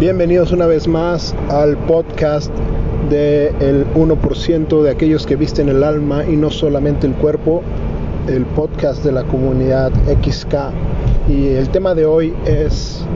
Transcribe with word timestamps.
Bienvenidos 0.00 0.50
una 0.50 0.66
vez 0.66 0.88
más 0.88 1.36
al 1.50 1.76
podcast 1.76 2.50
del 3.08 3.86
1% 3.94 4.82
de 4.82 4.90
aquellos 4.90 5.24
que 5.24 5.36
visten 5.36 5.68
el 5.68 5.84
alma 5.84 6.24
y 6.24 6.36
no 6.36 6.50
solamente 6.50 7.06
el 7.06 7.14
cuerpo, 7.14 7.62
el 8.26 8.44
podcast 8.44 9.04
de 9.04 9.12
la 9.12 9.22
comunidad 9.22 9.92
XK. 10.20 10.54
Y 11.28 11.46
el 11.46 11.68
tema 11.68 11.94
de 11.94 12.06
hoy 12.06 12.34
es 12.44 13.06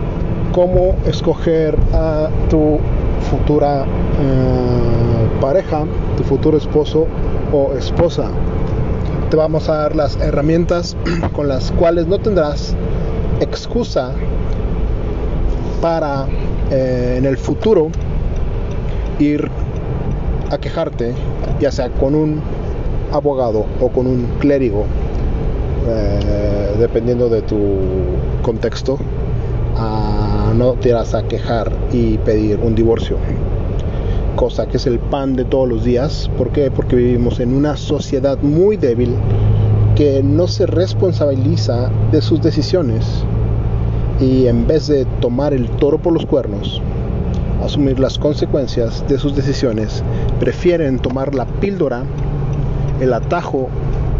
cómo 0.52 0.94
escoger 1.04 1.76
a 1.92 2.30
tu 2.48 2.78
futura 3.28 3.82
eh, 3.82 5.40
pareja, 5.40 5.84
tu 6.16 6.22
futuro 6.22 6.56
esposo 6.58 7.08
o 7.52 7.72
esposa. 7.76 8.30
Te 9.30 9.36
vamos 9.36 9.68
a 9.68 9.78
dar 9.78 9.96
las 9.96 10.16
herramientas 10.20 10.96
con 11.32 11.48
las 11.48 11.72
cuales 11.72 12.06
no 12.06 12.20
tendrás 12.20 12.76
excusa 13.40 14.12
para 15.80 16.26
eh, 16.70 17.16
en 17.18 17.24
el 17.24 17.36
futuro 17.36 17.88
ir 19.18 19.48
a 20.50 20.58
quejarte, 20.58 21.14
ya 21.60 21.70
sea 21.70 21.90
con 21.90 22.14
un 22.14 22.40
abogado 23.12 23.66
o 23.80 23.88
con 23.88 24.06
un 24.06 24.26
clérigo, 24.38 24.84
eh, 25.86 26.74
dependiendo 26.78 27.28
de 27.28 27.42
tu 27.42 27.58
contexto, 28.42 28.98
no 30.58 30.72
te 30.72 30.88
irás 30.88 31.14
a 31.14 31.22
quejar 31.22 31.70
y 31.92 32.18
pedir 32.18 32.58
un 32.60 32.74
divorcio. 32.74 33.16
Cosa 34.34 34.66
que 34.66 34.76
es 34.76 34.86
el 34.86 34.98
pan 34.98 35.36
de 35.36 35.44
todos 35.44 35.68
los 35.68 35.84
días. 35.84 36.30
¿Por 36.36 36.50
qué? 36.50 36.70
Porque 36.70 36.96
vivimos 36.96 37.38
en 37.38 37.54
una 37.54 37.76
sociedad 37.76 38.38
muy 38.42 38.76
débil 38.76 39.14
que 39.94 40.22
no 40.22 40.46
se 40.48 40.66
responsabiliza 40.66 41.90
de 42.10 42.20
sus 42.20 42.42
decisiones 42.42 43.24
y 44.20 44.46
en 44.46 44.66
vez 44.66 44.86
de 44.88 45.04
tomar 45.20 45.52
el 45.52 45.68
toro 45.68 45.98
por 45.98 46.12
los 46.12 46.26
cuernos, 46.26 46.82
asumir 47.62 47.98
las 47.98 48.18
consecuencias 48.18 49.04
de 49.08 49.18
sus 49.18 49.34
decisiones, 49.34 50.02
prefieren 50.40 50.98
tomar 50.98 51.34
la 51.34 51.46
píldora, 51.46 52.04
el 53.00 53.12
atajo 53.12 53.68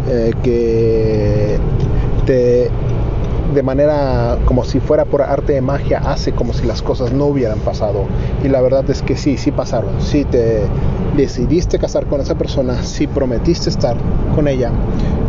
eh, 0.09 0.33
que 0.43 1.57
te 2.25 2.69
de 3.53 3.63
manera 3.63 4.37
como 4.45 4.63
si 4.63 4.79
fuera 4.79 5.05
por 5.05 5.23
arte 5.23 5.53
de 5.53 5.61
magia 5.61 5.99
hace 6.05 6.31
como 6.31 6.53
si 6.53 6.67
las 6.67 6.81
cosas 6.81 7.11
no 7.11 7.25
hubieran 7.25 7.59
pasado. 7.59 8.05
Y 8.43 8.47
la 8.47 8.61
verdad 8.61 8.87
es 8.89 9.01
que 9.01 9.17
sí, 9.17 9.37
sí 9.37 9.51
pasaron, 9.51 9.99
sí 9.99 10.23
te 10.25 10.61
decidiste 11.19 11.79
casar 11.79 12.05
con 12.05 12.21
esa 12.21 12.35
persona, 12.35 12.81
sí 12.81 13.05
prometiste 13.05 13.69
estar 13.69 13.97
con 14.35 14.47
ella 14.47 14.71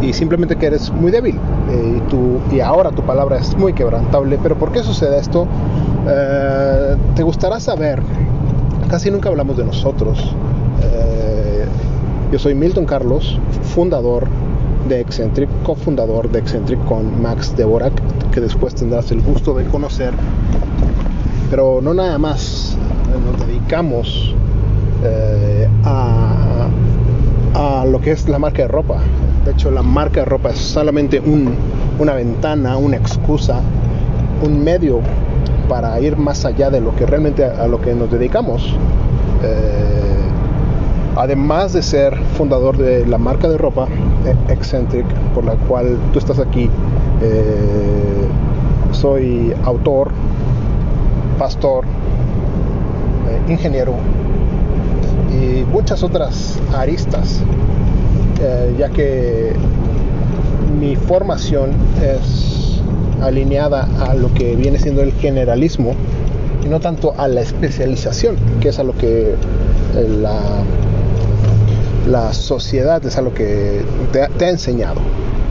y 0.00 0.12
simplemente 0.12 0.56
que 0.56 0.66
eres 0.66 0.90
muy 0.90 1.10
débil 1.10 1.36
eh, 1.70 1.98
y, 1.98 2.00
tú, 2.08 2.38
y 2.52 2.60
ahora 2.60 2.90
tu 2.90 3.02
palabra 3.02 3.38
es 3.38 3.56
muy 3.56 3.72
quebrantable. 3.72 4.38
Pero 4.42 4.56
¿por 4.56 4.72
qué 4.72 4.82
sucede 4.82 5.18
esto? 5.18 5.46
Eh, 6.08 6.96
te 7.16 7.22
gustará 7.22 7.58
saber, 7.60 8.00
casi 8.88 9.10
nunca 9.10 9.28
hablamos 9.28 9.56
de 9.56 9.64
nosotros. 9.64 10.34
Eh, 10.82 11.64
yo 12.30 12.38
soy 12.38 12.54
Milton 12.54 12.86
Carlos, 12.86 13.38
fundador 13.74 14.28
de 14.88 15.00
Eccentric, 15.00 15.50
cofundador 15.64 16.30
de 16.30 16.38
Eccentric 16.38 16.82
con 16.84 17.20
Max 17.20 17.56
Devorak, 17.56 17.92
que 18.30 18.40
después 18.40 18.74
tendrás 18.76 19.10
el 19.10 19.20
gusto 19.22 19.54
de 19.54 19.64
conocer. 19.64 20.14
Pero 21.50 21.80
no 21.82 21.94
nada 21.94 22.16
más, 22.16 22.76
nos 23.26 23.44
dedicamos 23.46 24.34
a, 25.84 26.68
a 27.54 27.84
lo 27.84 28.00
que 28.00 28.12
es 28.12 28.28
la 28.28 28.38
marca 28.38 28.62
de 28.62 28.68
ropa. 28.68 28.98
De 29.44 29.52
hecho, 29.52 29.70
la 29.70 29.82
marca 29.82 30.20
de 30.20 30.26
ropa 30.26 30.50
es 30.50 30.58
solamente 30.58 31.20
una 31.98 32.14
ventana, 32.14 32.76
una 32.76 32.96
excusa, 32.96 33.60
un 34.42 34.62
medio 34.62 35.00
para 35.68 36.00
ir 36.00 36.16
más 36.16 36.44
allá 36.44 36.70
de 36.70 36.80
lo 36.80 36.94
que 36.96 37.06
realmente 37.06 37.44
a, 37.44 37.66
lo 37.66 37.80
que 37.80 37.94
nos 37.94 38.10
dedicamos. 38.10 38.76
Eh, 39.42 40.28
además 41.16 41.72
de 41.72 41.82
ser 41.82 42.16
fundador 42.36 42.76
de 42.76 43.06
la 43.06 43.18
marca 43.18 43.48
de 43.48 43.56
ropa 43.56 43.86
eh, 44.26 44.52
Eccentric, 44.52 45.06
por 45.34 45.44
la 45.44 45.54
cual 45.54 45.96
tú 46.12 46.18
estás 46.18 46.38
aquí, 46.38 46.68
eh, 47.22 48.28
soy 48.92 49.54
autor, 49.64 50.10
pastor, 51.38 51.84
ingeniero 53.48 53.94
muchas 55.70 56.02
otras 56.02 56.58
aristas 56.74 57.42
eh, 58.42 58.74
ya 58.78 58.88
que 58.88 59.52
mi 60.78 60.96
formación 60.96 61.72
es 62.02 62.80
alineada 63.22 63.86
a 64.00 64.14
lo 64.14 64.32
que 64.32 64.56
viene 64.56 64.78
siendo 64.78 65.02
el 65.02 65.12
generalismo 65.12 65.94
y 66.64 66.68
no 66.68 66.80
tanto 66.80 67.14
a 67.18 67.28
la 67.28 67.42
especialización, 67.42 68.36
que 68.60 68.70
es 68.70 68.78
a 68.78 68.82
lo 68.82 68.96
que 68.96 69.32
eh, 69.32 70.16
la, 70.20 70.40
la 72.08 72.32
sociedad 72.32 73.04
es 73.04 73.18
a 73.18 73.22
lo 73.22 73.34
que 73.34 73.82
te, 74.12 74.26
te, 74.38 74.44
ha 74.46 74.50
enseñado. 74.50 75.00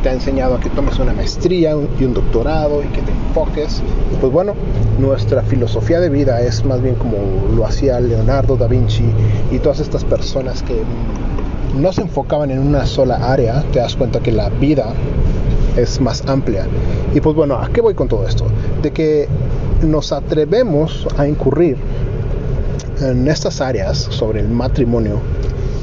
Te 0.04 0.10
ha 0.10 0.14
enseñado 0.14 0.56
a 0.56 0.60
que 0.60 0.70
tomes 0.70 0.98
una 1.00 1.14
maestría 1.14 1.76
y 2.00 2.04
un 2.06 2.14
doctorado 2.14 2.82
y 2.82 2.88
que 2.88 3.02
te 3.02 3.12
enfoques. 3.12 3.82
Pues 4.22 4.32
bueno, 4.32 4.54
nuestra 4.98 5.42
filosofía 5.42 6.00
de 6.00 6.10
vida 6.10 6.42
es 6.42 6.64
más 6.64 6.82
bien 6.82 6.96
como 6.96 7.18
lo 7.54 7.66
hacía 7.66 8.00
Leonardo 8.00 8.56
da 8.56 8.68
Vinci 8.68 9.12
y 9.52 9.60
todas 9.60 9.80
estas 9.80 10.06
personas 10.06 10.64
que 10.64 10.84
no 11.76 11.92
se 11.92 12.02
enfocaban 12.02 12.52
en 12.52 12.60
una 12.60 12.86
sola 12.86 13.32
área, 13.32 13.64
te 13.72 13.80
das 13.80 13.96
cuenta 13.96 14.20
que 14.20 14.32
la 14.32 14.50
vida 14.50 14.94
es 15.78 16.00
más 16.00 16.24
amplia. 16.28 16.66
Y 17.14 17.22
pues 17.22 17.36
bueno, 17.36 17.56
¿a 17.56 17.70
qué 17.70 17.82
voy 17.82 17.94
con 17.94 18.08
todo 18.08 18.28
esto? 18.28 18.46
De 18.82 18.92
que 18.92 19.28
nos 19.82 20.12
atrevemos 20.12 21.08
a 21.18 21.28
incurrir 21.28 21.78
en 23.02 23.28
estas 23.28 23.62
áreas 23.62 23.98
sobre 23.98 24.42
el 24.42 24.50
matrimonio, 24.50 25.20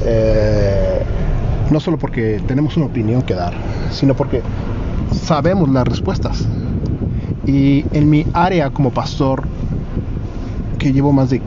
eh, 0.05 0.99
no 1.71 1.79
solo 1.79 1.97
porque 1.97 2.41
tenemos 2.47 2.77
una 2.77 2.85
opinión 2.85 3.23
que 3.23 3.33
dar, 3.33 3.53
sino 3.91 4.15
porque 4.15 4.41
sabemos 5.11 5.69
las 5.69 5.87
respuestas. 5.87 6.47
Y 7.45 7.85
en 7.93 8.09
mi 8.09 8.25
área 8.33 8.69
como 8.69 8.91
pastor, 8.91 9.43
que 10.77 10.91
llevo 10.91 11.13
más 11.13 11.29
de 11.29 11.41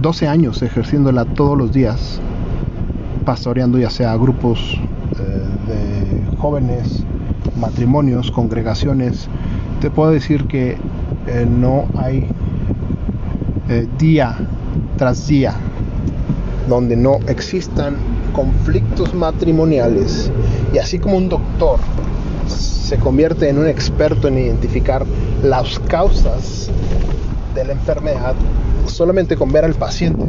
12 0.00 0.24
mm, 0.24 0.28
años 0.28 0.62
ejerciéndola 0.62 1.24
todos 1.24 1.56
los 1.56 1.72
días, 1.72 2.20
pastoreando 3.24 3.78
ya 3.78 3.90
sea 3.90 4.16
grupos 4.16 4.78
eh, 5.18 6.30
de 6.30 6.36
jóvenes, 6.38 7.04
matrimonios, 7.58 8.30
congregaciones, 8.30 9.28
te 9.80 9.90
puedo 9.90 10.10
decir 10.10 10.46
que 10.46 10.76
eh, 11.26 11.46
no 11.48 11.84
hay 11.96 12.26
eh, 13.68 13.86
día 13.98 14.36
tras 14.96 15.26
día 15.26 15.54
donde 16.68 16.96
no 16.96 17.18
existan 17.26 17.96
conflictos 18.40 19.12
matrimoniales 19.12 20.30
y 20.72 20.78
así 20.78 20.98
como 20.98 21.18
un 21.18 21.28
doctor 21.28 21.78
se 22.48 22.96
convierte 22.96 23.50
en 23.50 23.58
un 23.58 23.68
experto 23.68 24.28
en 24.28 24.38
identificar 24.38 25.04
las 25.42 25.78
causas 25.80 26.70
de 27.54 27.66
la 27.66 27.72
enfermedad 27.72 28.34
solamente 28.86 29.36
con 29.36 29.52
ver 29.52 29.66
al 29.66 29.74
paciente 29.74 30.24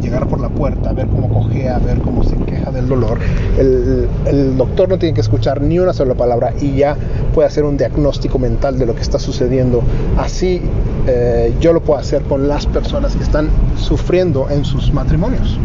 llegar 0.00 0.26
por 0.26 0.40
la 0.40 0.48
puerta, 0.48 0.92
ver 0.94 1.06
cómo 1.06 1.28
cojea, 1.28 1.78
ver 1.78 1.98
cómo 2.00 2.24
se 2.24 2.34
queja 2.36 2.70
del 2.70 2.88
dolor. 2.88 3.18
El, 3.58 4.56
doctor 4.56 4.88
no 4.88 4.98
tiene 4.98 5.14
que 5.14 5.20
escuchar 5.20 5.60
ni 5.60 5.78
una 5.78 5.92
sola 5.92 6.14
palabra 6.14 6.54
y 6.60 6.74
ya 6.76 6.96
puede 7.34 7.46
hacer 7.46 7.64
un 7.64 7.76
diagnóstico 7.76 8.38
mental 8.38 8.78
de 8.78 8.86
lo 8.86 8.94
que 8.94 9.02
está 9.02 9.18
sucediendo. 9.18 9.82
Así 10.16 10.62
eh, 11.06 11.54
yo 11.60 11.72
lo 11.72 11.82
puedo 11.82 12.00
hacer 12.00 12.22
con 12.22 12.48
las 12.48 12.66
personas 12.66 13.14
que 13.14 13.22
están 13.22 13.48
sufriendo 13.76 14.48
en 14.50 14.64
sus 14.64 14.92
matrimonios. 14.92 15.58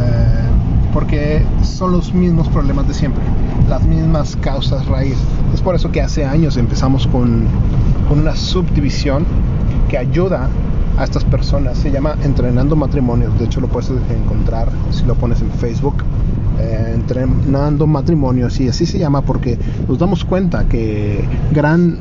Eh, 0.00 0.92
porque 0.92 1.42
son 1.62 1.92
los 1.92 2.12
mismos 2.12 2.48
problemas 2.48 2.88
de 2.88 2.94
siempre, 2.94 3.22
las 3.68 3.82
mismas 3.82 4.36
causas 4.36 4.86
raíz. 4.86 5.16
Es 5.54 5.60
por 5.60 5.74
eso 5.74 5.92
que 5.92 6.00
hace 6.00 6.24
años 6.24 6.56
empezamos 6.56 7.06
con, 7.06 7.44
con 8.08 8.18
una 8.18 8.34
subdivisión 8.34 9.24
que 9.88 9.98
ayuda 9.98 10.48
a 10.98 11.04
estas 11.04 11.24
personas. 11.24 11.78
Se 11.78 11.90
llama 11.90 12.16
Entrenando 12.24 12.74
Matrimonios. 12.74 13.38
De 13.38 13.44
hecho, 13.44 13.60
lo 13.60 13.68
puedes 13.68 13.90
encontrar 13.90 14.68
si 14.90 15.04
lo 15.04 15.14
pones 15.14 15.40
en 15.40 15.50
Facebook. 15.52 16.02
Eh, 16.60 16.92
entrenando 16.94 17.86
matrimonios 17.86 18.60
y 18.60 18.68
así 18.68 18.84
se 18.84 18.98
llama 18.98 19.22
porque 19.22 19.58
nos 19.88 19.98
damos 19.98 20.26
cuenta 20.26 20.64
que 20.64 21.24
gran 21.52 21.96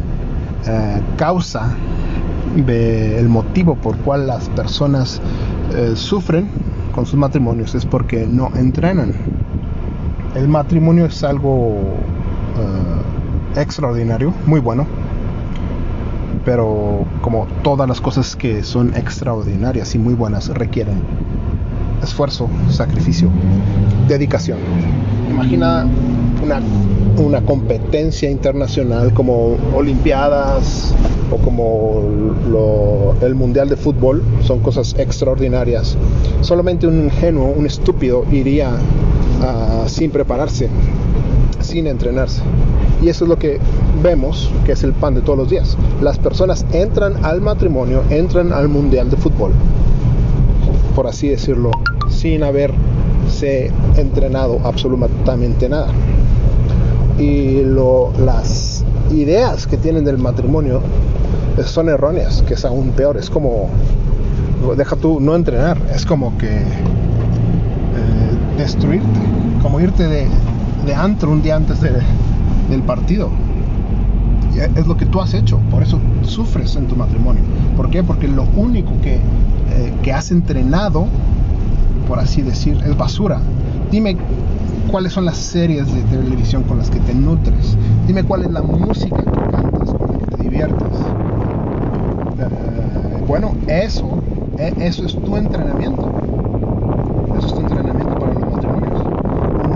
eh, 0.68 1.02
causa 1.16 1.74
del 2.66 3.30
motivo 3.30 3.76
por 3.76 3.96
cual 4.00 4.28
las 4.28 4.50
personas 4.50 5.22
eh, 5.74 5.94
sufren 5.96 6.50
con 7.00 7.06
sus 7.06 7.18
matrimonios 7.18 7.76
es 7.76 7.86
porque 7.86 8.28
no 8.30 8.52
entrenan. 8.58 9.14
El 10.36 10.50
matrimonio 10.50 11.06
es 11.06 11.24
algo 11.24 11.78
extraordinario, 13.56 14.34
muy 14.46 14.60
bueno, 14.60 14.86
pero 16.44 17.06
como 17.22 17.48
todas 17.64 17.88
las 17.88 18.02
cosas 18.02 18.36
que 18.36 18.64
son 18.64 18.94
extraordinarias 18.98 19.96
y 19.96 19.98
muy 19.98 20.14
buenas 20.14 20.50
requieren 20.50 21.02
esfuerzo, 22.04 22.50
sacrificio, 22.70 23.30
dedicación. 24.10 24.58
Imagina 25.30 25.86
una, 27.18 27.42
competencia 27.42 28.30
internacional 28.30 29.14
como 29.14 29.58
Olimpiadas 29.76 30.94
o 31.32 31.38
como 31.38 32.02
el 33.22 33.36
Mundial 33.36 33.70
de 33.70 33.76
Fútbol, 33.76 34.24
son 34.44 34.60
cosas 34.60 34.96
extraordinarias. 34.98 35.98
Solamente 36.42 36.88
un 36.88 37.06
ingenuo, 37.06 37.54
un 37.56 37.66
estúpido 37.66 38.26
iría 38.32 38.72
sin 39.88 40.12
prepararse, 40.12 40.70
sin 41.62 41.88
entrenarse. 41.88 42.42
Y 43.02 43.08
eso 43.08 43.26
es 43.26 43.30
lo 43.30 43.38
que 43.38 43.60
vemos 44.04 44.52
que 44.66 44.74
es 44.74 44.84
el 44.84 44.94
pan 44.94 45.16
de 45.16 45.22
todos 45.22 45.38
los 45.38 45.50
días. 45.50 45.78
Las 46.02 46.18
personas 46.18 46.66
entran 46.74 47.24
al 47.24 47.42
matrimonio, 47.42 48.04
entran 48.10 48.52
al 48.52 48.68
mundial 48.68 49.10
de 49.10 49.18
fútbol, 49.18 49.52
por 50.96 51.08
así 51.08 51.30
decirlo, 51.30 51.72
sin 52.10 52.44
haberse 52.44 53.72
entrenado 53.96 54.60
absolutamente 54.64 55.70
nada. 55.70 55.94
Y 57.20 57.64
las 58.26 58.86
ideas 59.12 59.68
que 59.68 59.78
tienen 59.78 60.06
del 60.06 60.18
matrimonio 60.18 60.82
son 61.66 61.90
erróneas, 61.90 62.42
que 62.44 62.54
es 62.54 62.64
aún 62.66 62.92
peor. 62.92 63.18
Es 63.18 63.30
como, 63.30 63.70
deja 64.78 64.96
tú 64.96 65.20
no 65.20 65.36
entrenar, 65.36 65.78
es 65.94 66.06
como 66.06 66.38
que 66.38 66.48
eh, 66.48 66.64
destruirte, 68.58 69.20
como 69.62 69.80
irte 69.82 70.08
de, 70.08 70.28
de 70.86 70.96
antro 70.96 71.32
un 71.32 71.42
día 71.42 71.58
antes 71.58 71.82
de, 71.82 71.92
del 72.70 72.84
partido. 72.84 73.30
Y 74.56 74.60
es 74.60 74.88
lo 74.88 74.98
que 74.98 75.06
tú 75.06 75.22
has 75.22 75.34
hecho, 75.34 75.60
por 75.70 75.84
eso 75.84 76.00
sufres 76.24 76.76
en 76.76 76.88
tu 76.88 76.96
matrimonio. 76.96 77.44
¿Por 77.76 77.90
qué? 77.90 78.04
Porque 78.04 78.28
lo 78.28 78.44
único 78.56 78.92
que, 79.02 79.16
eh, 79.16 79.94
que 80.04 80.14
has 80.14 80.32
entrenado, 80.32 81.06
por 82.08 82.20
así 82.20 82.42
decir, 82.42 82.78
es 82.86 82.98
basura. 82.98 83.40
Dime 83.92 84.18
cuáles 84.90 85.14
son 85.14 85.26
las 85.26 85.38
series 85.38 85.94
de 85.94 86.02
televisión 86.04 86.64
con 86.64 86.80
las 86.80 86.90
que 86.90 87.00
te 87.00 87.14
nutres. 87.14 87.78
Dime 88.08 88.24
cuál 88.24 88.44
es 88.44 88.52
la 88.52 88.62
música 88.62 89.18
que 89.18 89.52
cantas, 89.52 89.94
con 89.94 90.12
la 90.12 90.18
que 90.18 90.36
te 90.36 90.44
diviertes. 90.44 90.98
Eh, 92.40 93.24
bueno, 93.28 93.54
eso, 93.68 94.22
eh, 94.58 94.74
eso 94.80 95.06
es 95.06 95.16
tu 95.16 95.38
entrenamiento. 95.38 96.12
Eso 97.38 97.48
es 97.48 97.54
tu 97.54 97.60
entrenamiento 97.60 98.16
para 98.16 98.34
los 98.34 98.52
matrimonios. 98.52 99.04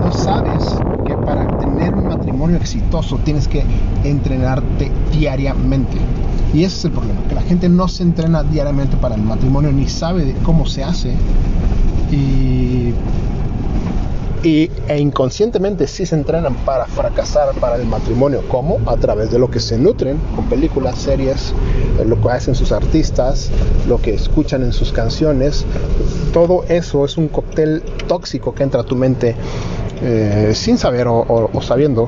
No 0.00 0.12
sabes 0.12 0.76
que 1.06 1.16
para 1.16 1.46
tener 1.58 1.94
un 1.94 2.08
matrimonio 2.08 2.56
exitoso 2.56 3.18
tienes 3.24 3.46
que 3.46 3.64
entrenarte 4.02 4.90
diariamente. 5.12 5.96
Y 6.52 6.64
ese 6.64 6.78
es 6.78 6.84
el 6.86 6.90
problema, 6.92 7.20
que 7.28 7.34
la 7.34 7.42
gente 7.42 7.68
no 7.68 7.88
se 7.88 8.02
entrena 8.02 8.42
diariamente 8.42 8.96
para 8.96 9.14
el 9.14 9.22
matrimonio 9.22 9.72
ni 9.72 9.88
sabe 9.88 10.34
cómo 10.44 10.66
se 10.66 10.84
hace. 10.84 11.12
Y, 12.12 12.92
e 14.44 14.98
inconscientemente 14.98 15.86
sí 15.86 16.04
se 16.04 16.14
entrenan 16.14 16.54
para 16.66 16.84
fracasar 16.84 17.54
para 17.54 17.76
el 17.76 17.86
matrimonio. 17.86 18.42
¿Cómo? 18.48 18.78
A 18.86 18.96
través 18.96 19.30
de 19.30 19.38
lo 19.38 19.50
que 19.50 19.58
se 19.58 19.78
nutren 19.78 20.18
con 20.36 20.44
películas, 20.50 20.98
series, 20.98 21.54
eh, 21.98 22.04
lo 22.04 22.20
que 22.20 22.28
hacen 22.28 22.54
sus 22.54 22.70
artistas, 22.70 23.50
lo 23.88 24.00
que 24.02 24.12
escuchan 24.12 24.62
en 24.62 24.74
sus 24.74 24.92
canciones. 24.92 25.64
Todo 26.34 26.64
eso 26.68 27.06
es 27.06 27.16
un 27.16 27.28
cóctel 27.28 27.82
tóxico 28.06 28.54
que 28.54 28.64
entra 28.64 28.82
a 28.82 28.84
tu 28.84 28.96
mente 28.96 29.34
eh, 30.02 30.52
sin 30.54 30.76
saber 30.76 31.06
o, 31.08 31.50
sabiendo, 31.62 32.06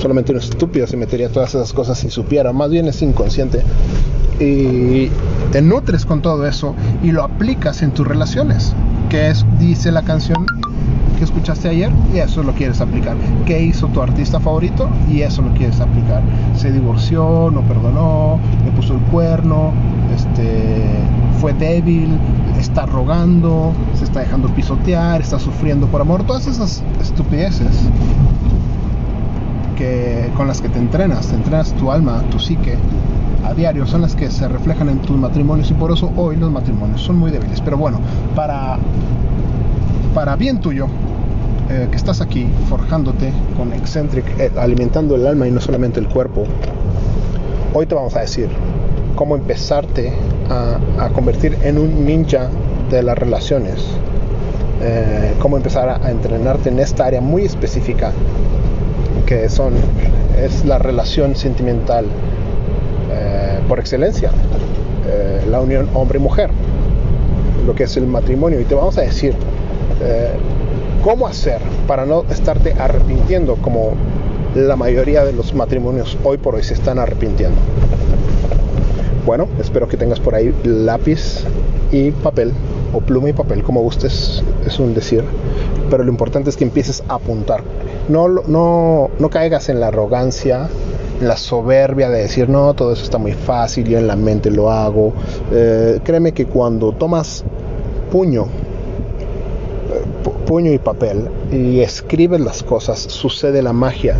solamente 0.00 0.32
un 0.32 0.38
estúpido 0.38 0.86
se 0.86 0.96
metería 0.96 1.28
todas 1.28 1.54
esas 1.54 1.72
cosas 1.74 1.98
si 1.98 2.08
supiera, 2.08 2.52
más 2.54 2.70
bien 2.70 2.88
es 2.88 3.02
inconsciente. 3.02 3.62
Y 4.40 5.10
te 5.52 5.60
nutres 5.60 6.06
con 6.06 6.22
todo 6.22 6.46
eso 6.46 6.74
y 7.02 7.12
lo 7.12 7.22
aplicas 7.24 7.82
en 7.82 7.92
tus 7.92 8.06
relaciones, 8.06 8.74
que 9.10 9.28
es, 9.28 9.44
dice 9.58 9.92
la 9.92 10.02
canción 10.02 10.46
que 11.16 11.24
escuchaste 11.24 11.68
ayer 11.68 11.90
y 12.14 12.18
eso 12.18 12.42
lo 12.42 12.52
quieres 12.52 12.80
aplicar. 12.80 13.16
¿Qué 13.44 13.60
hizo 13.62 13.88
tu 13.88 14.00
artista 14.02 14.38
favorito? 14.38 14.88
Y 15.10 15.22
eso 15.22 15.42
lo 15.42 15.52
quieres 15.54 15.80
aplicar. 15.80 16.22
Se 16.54 16.70
divorció, 16.70 17.50
no 17.50 17.62
perdonó, 17.62 18.38
le 18.64 18.70
puso 18.72 18.94
el 18.94 19.00
cuerno, 19.00 19.72
este, 20.14 20.84
fue 21.40 21.52
débil, 21.54 22.18
está 22.58 22.86
rogando, 22.86 23.72
se 23.94 24.04
está 24.04 24.20
dejando 24.20 24.48
pisotear, 24.48 25.20
está 25.20 25.38
sufriendo 25.38 25.86
por 25.86 26.00
amor, 26.00 26.24
todas 26.24 26.46
esas 26.46 26.82
estupideces 27.00 27.88
que, 29.76 30.30
con 30.36 30.46
las 30.48 30.60
que 30.60 30.68
te 30.68 30.78
entrenas, 30.78 31.28
te 31.28 31.34
entrenas 31.34 31.72
tu 31.74 31.90
alma, 31.90 32.22
tu 32.30 32.38
psique 32.38 32.76
a 33.44 33.54
diario, 33.54 33.86
son 33.86 34.00
las 34.00 34.16
que 34.16 34.30
se 34.30 34.48
reflejan 34.48 34.88
en 34.88 34.98
tus 34.98 35.16
matrimonios 35.16 35.70
y 35.70 35.74
por 35.74 35.92
eso 35.92 36.12
hoy 36.16 36.36
los 36.36 36.50
matrimonios 36.50 37.00
son 37.00 37.18
muy 37.18 37.30
débiles. 37.30 37.60
Pero 37.60 37.76
bueno, 37.76 38.00
para, 38.34 38.78
para 40.16 40.34
bien 40.34 40.62
tuyo, 40.62 40.86
eh, 41.68 41.88
que 41.90 41.96
estás 41.98 42.22
aquí 42.22 42.48
forjándote 42.70 43.30
con 43.54 43.74
Eccentric, 43.74 44.24
eh, 44.40 44.50
alimentando 44.56 45.14
el 45.14 45.26
alma 45.26 45.46
y 45.46 45.50
no 45.50 45.60
solamente 45.60 46.00
el 46.00 46.08
cuerpo, 46.08 46.44
hoy 47.74 47.84
te 47.84 47.94
vamos 47.94 48.16
a 48.16 48.20
decir 48.20 48.48
cómo 49.14 49.36
empezarte 49.36 50.14
a, 50.48 51.10
convertir 51.10 51.58
en 51.64 51.76
un 51.76 52.06
ninja 52.06 52.48
de 52.90 53.02
las 53.02 53.18
relaciones. 53.18 53.74
Eh, 54.80 55.34
cómo 55.38 55.58
empezar 55.58 56.00
a, 56.02 56.10
entrenarte 56.10 56.70
en 56.70 56.78
esta 56.78 57.04
área 57.04 57.20
muy 57.20 57.44
específica 57.44 58.12
que 59.26 59.50
son 59.50 59.74
es 60.42 60.64
la 60.64 60.78
relación 60.78 61.36
sentimental 61.36 62.06
por 63.68 63.80
excelencia 63.80 64.30
la 65.50 65.60
unión 65.60 65.88
hombre 65.94 66.20
mujer 66.20 66.50
lo 67.66 67.74
que 67.74 67.84
es 67.84 67.96
el 67.96 68.06
matrimonio 68.06 68.60
y 68.60 68.64
te 68.64 68.76
vamos 68.76 68.96
a 68.98 69.00
decir 69.00 69.34
cómo 71.02 71.26
hacer 71.26 71.60
para 71.86 72.04
no 72.04 72.24
estarte 72.30 72.74
arrepintiendo 72.78 73.56
como 73.56 73.92
la 74.54 74.76
mayoría 74.76 75.24
de 75.24 75.32
los 75.32 75.54
matrimonios 75.54 76.16
hoy 76.24 76.38
por 76.38 76.54
hoy 76.54 76.62
se 76.62 76.74
están 76.74 76.98
arrepintiendo 76.98 77.56
bueno, 79.26 79.48
espero 79.58 79.88
que 79.88 79.96
tengas 79.96 80.20
por 80.20 80.36
ahí 80.36 80.54
lápiz 80.62 81.42
y 81.90 82.12
papel, 82.12 82.52
o 82.94 83.00
pluma 83.00 83.28
y 83.28 83.32
papel, 83.32 83.64
como 83.64 83.80
gustes, 83.80 84.44
es 84.64 84.78
un 84.78 84.94
decir. 84.94 85.24
Pero 85.90 86.04
lo 86.04 86.10
importante 86.12 86.48
es 86.48 86.56
que 86.56 86.62
empieces 86.62 87.02
a 87.08 87.14
apuntar. 87.14 87.64
No, 88.08 88.28
no, 88.28 89.10
no 89.18 89.28
caigas 89.28 89.68
en 89.68 89.80
la 89.80 89.88
arrogancia, 89.88 90.68
en 91.20 91.26
la 91.26 91.36
soberbia 91.36 92.08
de 92.08 92.20
decir, 92.20 92.48
no, 92.48 92.72
todo 92.74 92.92
eso 92.92 93.02
está 93.02 93.18
muy 93.18 93.32
fácil, 93.32 93.88
yo 93.88 93.98
en 93.98 94.06
la 94.06 94.14
mente 94.14 94.48
lo 94.52 94.70
hago. 94.70 95.12
Eh, 95.52 95.98
créeme 96.04 96.30
que 96.30 96.46
cuando 96.46 96.92
tomas 96.92 97.42
puño, 98.12 98.44
eh, 98.44 98.65
puño 100.46 100.72
y 100.72 100.78
papel 100.78 101.28
y 101.52 101.80
escribes 101.80 102.40
las 102.40 102.62
cosas, 102.62 102.98
sucede 102.98 103.62
la 103.62 103.72
magia. 103.72 104.16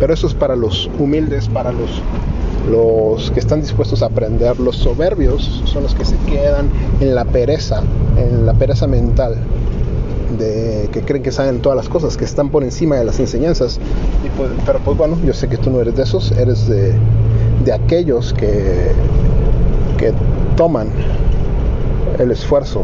Pero 0.00 0.12
eso 0.12 0.26
es 0.26 0.34
para 0.34 0.56
los 0.56 0.90
humildes, 0.98 1.48
para 1.48 1.72
los 1.72 2.02
los 2.70 3.30
que 3.30 3.40
están 3.40 3.60
dispuestos 3.60 4.02
a 4.02 4.06
aprender, 4.06 4.58
los 4.58 4.76
soberbios 4.76 5.62
son 5.66 5.82
los 5.82 5.94
que 5.94 6.04
se 6.04 6.16
quedan 6.26 6.70
en 7.00 7.14
la 7.14 7.24
pereza, 7.24 7.82
en 8.16 8.46
la 8.46 8.54
pereza 8.54 8.86
mental, 8.86 9.36
de 10.38 10.88
que 10.90 11.02
creen 11.02 11.22
que 11.22 11.30
saben 11.30 11.60
todas 11.60 11.76
las 11.76 11.88
cosas, 11.88 12.16
que 12.16 12.24
están 12.24 12.48
por 12.48 12.64
encima 12.64 12.96
de 12.96 13.04
las 13.04 13.20
enseñanzas. 13.20 13.78
Pues, 14.36 14.50
pero 14.64 14.78
pues 14.80 14.96
bueno, 14.96 15.18
yo 15.24 15.34
sé 15.34 15.48
que 15.48 15.58
tú 15.58 15.70
no 15.70 15.80
eres 15.80 15.96
de 15.96 16.04
esos, 16.04 16.32
eres 16.32 16.66
de, 16.68 16.94
de 17.64 17.72
aquellos 17.72 18.32
que, 18.32 18.92
que 19.98 20.12
toman 20.56 20.88
el 22.18 22.30
esfuerzo 22.30 22.82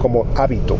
como 0.00 0.26
hábito 0.36 0.76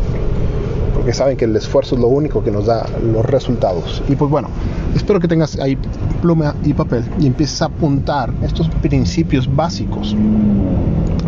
porque 1.09 1.17
saben 1.17 1.37
que 1.37 1.45
el 1.45 1.55
esfuerzo 1.55 1.95
es 1.95 2.01
lo 2.01 2.07
único 2.07 2.43
que 2.43 2.51
nos 2.51 2.67
da 2.67 2.85
los 3.01 3.25
resultados. 3.25 4.03
Y 4.07 4.15
pues 4.15 4.29
bueno, 4.29 4.47
espero 4.95 5.19
que 5.19 5.27
tengas 5.27 5.57
ahí 5.57 5.75
pluma 6.21 6.53
y 6.63 6.75
papel 6.75 7.03
y 7.19 7.25
empieces 7.25 7.63
a 7.63 7.65
apuntar 7.65 8.31
estos 8.43 8.69
principios 8.69 9.49
básicos 9.55 10.15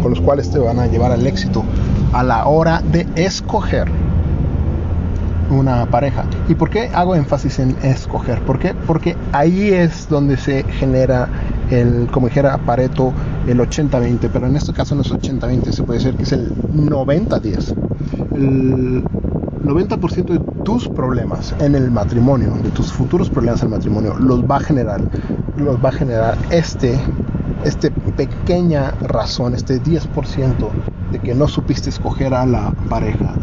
con 0.04 0.12
los 0.12 0.22
cuales 0.22 0.52
te 0.52 0.60
van 0.60 0.78
a 0.78 0.86
llevar 0.86 1.12
al 1.12 1.26
éxito 1.26 1.64
a 2.14 2.22
la 2.22 2.46
hora 2.46 2.84
de 2.92 3.08
escoger 3.16 3.90
una 5.50 5.88
pareja. 5.88 6.26
¿Y 6.48 6.54
por 6.54 6.70
qué 6.70 6.92
hago 6.94 7.16
énfasis 7.16 7.58
en 7.58 7.76
escoger? 7.82 8.40
¿Por 8.42 8.60
qué? 8.60 8.76
Porque 8.86 9.16
ahí 9.32 9.70
es 9.70 10.08
donde 10.10 10.38
se 10.38 10.64
genera 10.64 11.28
el, 11.72 12.08
como 12.12 12.28
dijera 12.28 12.56
Pareto, 12.60 13.14
el 13.48 13.60
80-20, 13.60 14.30
pero 14.32 14.46
en 14.46 14.56
este 14.56 14.74
caso 14.74 14.94
no 14.94 15.02
es 15.02 15.12
80-20, 15.12 15.72
se 15.72 15.82
puede 15.82 15.98
decir 15.98 16.16
que 16.16 16.22
es 16.24 16.34
el 16.34 16.54
90-10. 16.56 17.74
El 18.36 19.04
90% 19.64 20.26
de 20.26 20.64
tus 20.64 20.88
problemas 20.90 21.54
en 21.60 21.76
el 21.76 21.92
matrimonio, 21.92 22.52
de 22.64 22.70
tus 22.70 22.92
futuros 22.92 23.30
problemas 23.30 23.62
en 23.62 23.68
el 23.68 23.72
matrimonio, 23.72 24.16
los 24.20 24.44
va 24.44 24.58
a 24.58 24.60
generar, 24.60 25.02
los 25.58 25.84
va 25.84 25.90
a 25.90 25.92
generar 25.92 26.38
este, 26.50 27.00
este 27.64 27.92
pequeña 27.92 28.92
razón, 29.02 29.56
este 29.56 29.82
10% 29.82 30.70
de 31.12 31.20
que 31.20 31.36
no 31.36 31.48
supiste 31.48 31.90
escoger 31.90 32.34
a 32.34 32.46
la 32.46 32.72
pareja 32.90 33.34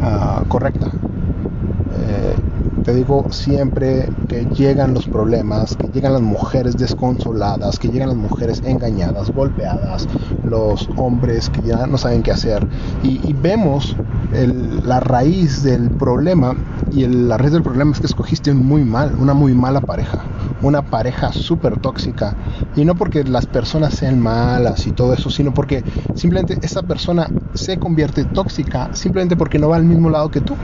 ah, 0.00 0.42
correcta. 0.48 0.86
Eh, 0.86 2.34
te 2.82 2.94
digo 2.94 3.26
siempre 3.30 4.08
que 4.28 4.44
llegan 4.46 4.94
los 4.94 5.06
problemas, 5.06 5.76
que 5.76 5.86
llegan 5.88 6.14
las 6.14 6.22
mujeres 6.22 6.76
desconsoladas, 6.76 7.78
que 7.78 7.88
llegan 7.88 8.08
las 8.08 8.16
mujeres 8.16 8.60
engañadas, 8.64 9.30
golpeadas, 9.30 10.08
los 10.44 10.88
hombres 10.96 11.48
que 11.50 11.62
ya 11.62 11.86
no 11.86 11.96
saben 11.96 12.22
qué 12.22 12.32
hacer. 12.32 12.66
Y, 13.04 13.32
vemos 13.34 13.96
la 14.32 15.00
raíz 15.00 15.62
del 15.62 15.90
problema 15.90 16.56
y 16.90 17.06
la 17.06 17.36
raíz 17.36 17.52
del 17.52 17.62
problema 17.62 17.92
es 17.92 18.00
que 18.00 18.06
escogiste 18.06 18.52
muy 18.54 18.84
mal, 18.84 19.14
una 19.18 19.34
muy 19.34 19.54
mala 19.54 19.80
pareja, 19.80 20.24
una 20.62 20.82
pareja 20.82 21.32
súper 21.32 21.78
tóxica. 21.78 22.34
Y 22.76 22.84
no 22.84 22.94
porque 22.94 23.24
las 23.24 23.46
personas 23.46 23.94
sean 23.94 24.20
malas 24.20 24.86
y 24.86 24.92
todo 24.92 25.12
eso, 25.12 25.30
sino 25.30 25.52
porque 25.52 25.84
simplemente 26.14 26.58
esa 26.62 26.82
persona 26.82 27.28
se 27.54 27.78
convierte 27.78 28.24
tóxica 28.24 28.90
simplemente 28.94 29.36
porque 29.36 29.58
no 29.58 29.68
va 29.68 29.76
al 29.76 29.84
mismo 29.84 30.08
lado 30.10 30.30
que 30.30 30.40
tú. 30.40 30.56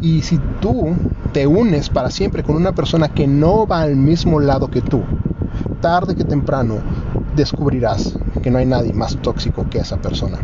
Y 0.00 0.22
si 0.22 0.38
tú 0.60 0.96
te 1.32 1.46
unes 1.46 1.90
para 1.90 2.10
siempre 2.10 2.42
con 2.42 2.56
una 2.56 2.72
persona 2.72 3.08
que 3.08 3.26
no 3.26 3.66
va 3.66 3.82
al 3.82 3.96
mismo 3.96 4.40
lado 4.40 4.68
que 4.68 4.82
tú, 4.82 5.02
tarde 5.80 6.14
que 6.14 6.24
temprano 6.24 6.78
descubrirás 7.36 8.18
que 8.42 8.50
no 8.50 8.58
hay 8.58 8.66
nadie 8.66 8.92
más 8.92 9.16
tóxico 9.22 9.68
que 9.70 9.78
esa 9.78 9.96
persona. 9.96 10.38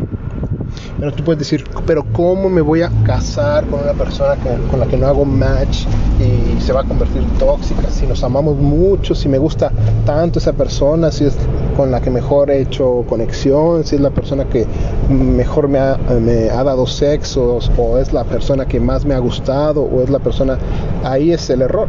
Pero 0.99 1.13
tú 1.13 1.23
puedes 1.23 1.39
decir, 1.39 1.63
pero 1.85 2.03
¿cómo 2.11 2.49
me 2.49 2.61
voy 2.61 2.81
a 2.81 2.89
casar 3.05 3.65
con 3.67 3.81
una 3.81 3.93
persona 3.93 4.35
con 4.69 4.79
la 4.79 4.85
que 4.85 4.97
no 4.97 5.07
hago 5.07 5.25
match 5.25 5.85
y 6.19 6.61
se 6.61 6.73
va 6.73 6.81
a 6.81 6.83
convertir 6.83 7.23
tóxica? 7.37 7.89
Si 7.89 8.05
nos 8.05 8.23
amamos 8.23 8.57
mucho, 8.57 9.15
si 9.15 9.29
me 9.29 9.37
gusta 9.37 9.71
tanto 10.05 10.39
esa 10.39 10.53
persona, 10.53 11.11
si 11.11 11.25
es 11.25 11.37
con 11.77 11.91
la 11.91 12.01
que 12.01 12.09
mejor 12.09 12.51
he 12.51 12.61
hecho 12.61 13.05
conexión, 13.07 13.85
si 13.85 13.95
es 13.95 14.01
la 14.01 14.09
persona 14.09 14.45
que 14.45 14.67
mejor 15.09 15.67
me 15.67 15.79
ha, 15.79 15.97
me 16.19 16.49
ha 16.49 16.63
dado 16.63 16.85
sexos, 16.85 17.71
o 17.77 17.97
es 17.97 18.11
la 18.11 18.23
persona 18.25 18.65
que 18.65 18.79
más 18.79 19.05
me 19.05 19.13
ha 19.13 19.19
gustado, 19.19 19.83
o 19.83 20.03
es 20.03 20.09
la 20.09 20.19
persona... 20.19 20.57
Ahí 21.03 21.31
es 21.31 21.49
el 21.49 21.61
error. 21.61 21.87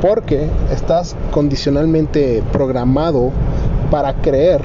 Porque 0.00 0.48
estás 0.70 1.16
condicionalmente 1.32 2.42
programado 2.52 3.32
para 3.90 4.14
creer 4.14 4.60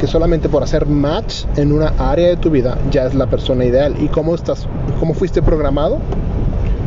que 0.00 0.06
solamente 0.06 0.48
por 0.48 0.62
hacer 0.62 0.86
match 0.86 1.44
en 1.56 1.72
una 1.72 1.92
área 1.98 2.28
de 2.28 2.36
tu 2.38 2.50
vida 2.50 2.78
ya 2.90 3.04
es 3.04 3.14
la 3.14 3.26
persona 3.26 3.66
ideal. 3.66 3.94
¿Y 4.00 4.08
cómo 4.08 4.34
estás? 4.34 4.66
¿Cómo 4.98 5.12
fuiste 5.12 5.42
programado? 5.42 5.98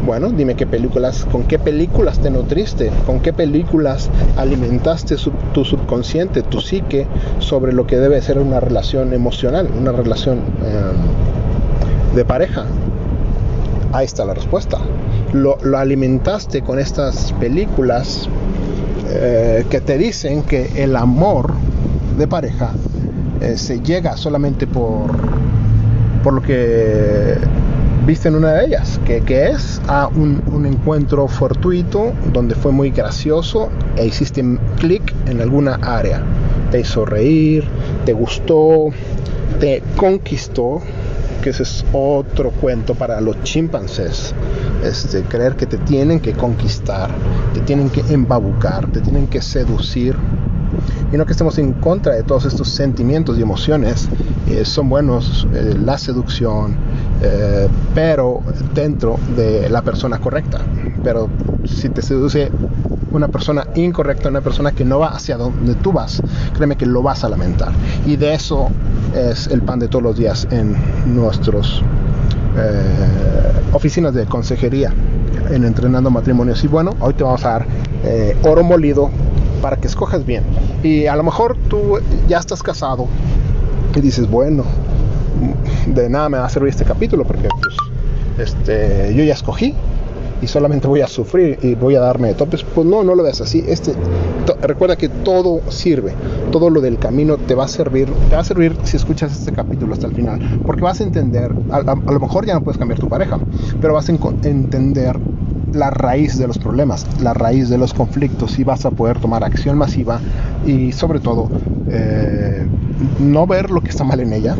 Bueno, 0.03 0.31
dime 0.31 0.55
qué 0.55 0.65
películas, 0.65 1.25
con 1.31 1.43
qué 1.43 1.59
películas 1.59 2.19
te 2.19 2.31
nutriste, 2.31 2.91
con 3.05 3.21
qué 3.21 3.31
películas 3.31 4.09
alimentaste 4.35 5.15
tu 5.53 5.63
subconsciente, 5.63 6.41
tu 6.41 6.59
psique 6.59 7.05
sobre 7.39 7.71
lo 7.71 7.85
que 7.85 7.97
debe 7.97 8.19
ser 8.21 8.39
una 8.39 8.59
relación 8.59 9.13
emocional, 9.13 9.69
una 9.79 9.91
relación 9.91 10.39
em, 10.65 12.15
de 12.15 12.25
pareja. 12.25 12.65
Ahí 13.93 14.05
está 14.05 14.25
la 14.25 14.33
respuesta. 14.33 14.79
Lo, 15.31 15.57
alimentaste 15.77 16.63
con 16.63 16.79
estas 16.79 17.31
películas 17.33 18.27
eh, 19.07 19.65
que 19.69 19.81
te 19.81 19.97
dicen 19.99 20.41
que 20.41 20.83
el 20.83 20.95
amor 20.95 21.53
de 22.17 22.27
pareja 22.27 22.73
eh, 23.43 23.57
se 23.57 23.81
llega 23.81 24.15
solamente 24.15 24.65
por, 24.67 25.11
por 26.23 26.33
lo 26.33 26.41
que 26.41 27.37
viste 28.05 28.29
en 28.29 28.35
una 28.35 28.53
de 28.53 28.65
ellas, 28.67 29.01
que, 29.05 29.21
es 29.49 29.81
a 29.87 30.07
un, 30.07 30.65
encuentro 30.65 31.27
fortuito 31.27 32.13
donde 32.31 32.55
fue 32.55 32.71
muy 32.71 32.91
gracioso 32.91 33.69
e 33.97 34.05
hiciste 34.05 34.43
clic 34.77 35.13
en 35.27 35.41
alguna 35.41 35.75
área. 35.81 36.23
Te 36.71 36.79
hizo 36.79 37.05
reír, 37.05 37.65
te 38.05 38.13
gustó, 38.13 38.91
te 39.59 39.83
conquistó, 39.97 40.81
que 41.41 41.49
ese 41.49 41.63
es 41.63 41.85
otro 41.91 42.51
cuento 42.51 42.95
para 42.95 43.19
los 43.19 43.43
chimpancés. 43.43 44.33
Este, 44.85 45.21
creer 45.23 45.57
que 45.57 45.65
te 45.65 45.77
tienen 45.77 46.21
que 46.21 46.31
conquistar, 46.31 47.09
te 47.53 47.59
tienen 47.59 47.89
que 47.89 48.01
embabucar, 48.09 48.89
te 48.91 49.01
tienen 49.01 49.27
que 49.27 49.41
seducir 49.41 50.15
y 51.13 51.17
no 51.17 51.27
que 51.27 51.33
estemos 51.33 51.59
en 51.59 51.73
contra 51.73 52.15
de 52.15 52.23
todos 52.23 52.45
estos 52.45 52.69
sentimientos 52.69 53.37
y 53.37 53.43
emociones, 53.43 54.09
eh, 54.47 54.65
son 54.65 54.89
buenos, 54.89 55.47
eh, 55.53 55.77
la 55.79 55.99
seducción, 55.99 56.75
eh, 57.21 57.67
pero 57.93 58.41
dentro 58.73 59.19
de 59.35 59.69
la 59.69 59.83
persona 59.83 60.17
correcta. 60.17 60.61
Pero 61.03 61.29
si 61.65 61.89
te 61.89 62.01
seduce 62.01 62.51
una 63.11 63.27
persona 63.27 63.67
incorrecta, 63.75 64.29
una 64.29 64.41
persona 64.41 64.71
que 64.71 64.85
no 64.85 64.97
va 64.97 65.09
hacia 65.09 65.37
donde 65.37 65.75
tú 65.75 65.91
vas, 65.91 66.19
créeme 66.55 66.77
que 66.77 66.87
lo 66.87 67.03
vas 67.03 67.23
a 67.23 67.29
lamentar. 67.29 67.71
Y 68.07 68.15
de 68.15 68.33
eso 68.33 68.69
es 69.13 69.45
el 69.47 69.61
pan 69.61 69.77
de 69.77 69.89
todos 69.89 70.03
los 70.03 70.17
días 70.17 70.47
en 70.49 70.75
nuestros 71.13 71.83
oficinas 73.73 74.13
de 74.13 74.25
consejería 74.25 74.93
en 75.51 75.63
entrenando 75.63 76.09
matrimonios. 76.09 76.63
Y 76.63 76.67
bueno, 76.67 76.91
hoy 76.99 77.13
te 77.13 77.23
vamos 77.23 77.43
a 77.45 77.49
dar 77.49 77.67
oro 78.43 78.63
molido 78.63 79.09
para 79.61 79.77
que 79.77 79.87
escojas 79.87 80.25
bien. 80.25 80.43
Y 80.83 81.07
a 81.07 81.15
lo 81.15 81.23
mejor 81.23 81.57
tú 81.69 81.99
ya 82.27 82.39
estás 82.39 82.61
casado 82.61 83.07
y 83.95 84.01
dices, 84.01 84.29
bueno, 84.29 84.65
de 85.87 86.09
nada 86.09 86.29
me 86.29 86.37
va 86.37 86.45
a 86.45 86.49
servir 86.49 86.69
este 86.69 86.83
capítulo 86.83 87.23
porque 87.25 87.47
pues, 87.61 87.75
este, 88.49 89.13
yo 89.15 89.23
ya 89.23 89.33
escogí 89.33 89.73
y 90.41 90.47
solamente 90.47 90.89
voy 90.89 90.99
a 90.99 91.07
sufrir 91.07 91.57
y 91.61 91.75
voy 91.75 91.95
a 91.95 92.01
darme 92.01 92.33
topes. 92.33 92.63
Pues 92.63 92.85
no, 92.85 93.01
no 93.03 93.15
lo 93.15 93.23
veas 93.23 93.39
así. 93.39 93.63
Este, 93.65 93.93
recuerda 94.61 94.97
que 94.97 95.07
todo 95.07 95.61
sirve, 95.69 96.13
todo 96.51 96.69
lo 96.69 96.81
del 96.81 96.99
camino 96.99 97.37
te 97.37 97.55
va 97.55 97.63
a 97.63 97.69
servir, 97.69 98.09
te 98.29 98.35
va 98.35 98.41
a 98.41 98.45
servir 98.45 98.75
si 98.83 98.97
escuchas 98.97 99.31
este 99.31 99.53
capítulo 99.53 99.93
hasta 99.93 100.07
el 100.07 100.13
final, 100.13 100.59
porque 100.65 100.81
vas 100.81 100.99
a 100.99 101.03
entender, 101.03 101.49
a 101.71 101.81
lo 101.81 102.19
mejor 102.19 102.45
ya 102.45 102.55
no 102.55 102.61
puedes 102.61 102.77
cambiar 102.77 102.99
tu 102.99 103.07
pareja, 103.07 103.39
pero 103.79 103.93
vas 103.93 104.09
a 104.09 104.11
entender 104.11 105.17
la 105.73 105.89
raíz 105.89 106.37
de 106.37 106.47
los 106.47 106.57
problemas, 106.57 107.05
la 107.21 107.33
raíz 107.33 107.69
de 107.69 107.77
los 107.77 107.93
conflictos 107.93 108.59
y 108.59 108.63
vas 108.63 108.85
a 108.85 108.91
poder 108.91 109.19
tomar 109.19 109.43
acción 109.43 109.77
masiva 109.77 110.19
y 110.65 110.91
sobre 110.91 111.19
todo 111.19 111.49
eh, 111.89 112.65
no 113.19 113.47
ver 113.47 113.71
lo 113.71 113.81
que 113.81 113.89
está 113.89 114.03
mal 114.03 114.19
en 114.19 114.33
ella, 114.33 114.55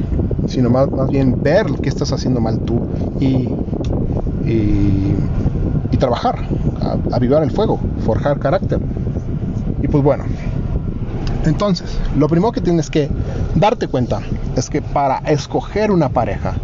sino 0.47 0.69
más, 0.69 0.89
bien 1.09 1.41
ver 1.41 1.69
lo 1.69 1.77
que 1.77 1.89
estás 1.89 2.11
haciendo 2.11 2.41
mal 2.41 2.59
tú 2.59 2.81
y, 3.19 3.49
y, 4.45 5.15
trabajar, 5.99 6.39
avivar 7.13 7.43
el 7.43 7.51
fuego, 7.51 7.79
forjar 8.05 8.37
carácter. 8.37 8.77
Y 9.81 9.87
pues 9.87 10.03
bueno, 10.03 10.25
entonces, 11.45 11.97
lo 12.17 12.27
primero 12.27 12.51
que 12.51 12.59
tienes 12.59 12.89
que 12.89 13.09
darte 13.55 13.87
cuenta 13.87 14.19
es 14.57 14.69
que 14.69 14.81
para 14.81 15.19
escoger 15.19 15.91
una 15.91 16.09
pareja, 16.09 16.55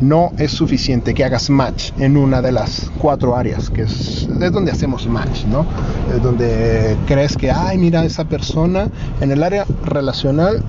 no 0.00 0.32
es 0.38 0.50
suficiente 0.50 1.14
que 1.14 1.24
hagas 1.24 1.50
match 1.50 1.92
en 1.98 2.16
una 2.16 2.42
de 2.42 2.52
las 2.52 2.90
cuatro 2.98 3.36
áreas, 3.36 3.70
que 3.70 3.82
es, 3.82 4.28
donde 4.52 4.72
hacemos 4.72 5.06
match, 5.06 5.44
¿no? 5.44 5.66
Es 6.14 6.22
donde 6.22 6.96
crees 7.06 7.36
que, 7.36 7.50
ay, 7.50 7.78
mira, 7.78 8.04
esa 8.04 8.24
persona 8.24 8.88
en 9.20 9.30
el 9.30 9.42
área 9.42 9.64
relacional 9.84 10.62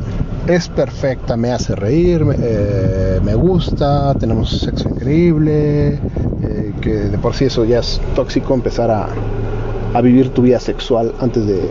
es 0.47 0.67
perfecta, 0.67 1.35
me 1.37 1.51
hace 1.51 1.75
reír, 1.75 2.23
me, 2.23 2.35
eh, 2.39 3.35
gusta, 3.35 4.13
tenemos 4.15 4.61
sexo 4.61 4.89
increíble, 4.89 5.99
eh, 6.41 6.73
que 6.81 6.93
de 6.93 7.17
por 7.17 7.33
sí 7.33 7.45
eso 7.45 7.65
ya 7.65 7.79
es 7.79 7.99
tóxico 8.15 8.53
empezar 8.53 8.91
a, 8.91 9.07
a 9.93 10.01
vivir 10.01 10.29
tu 10.29 10.43
vida 10.43 10.59
sexual 10.59 11.13
antes 11.19 11.47
de, 11.47 11.69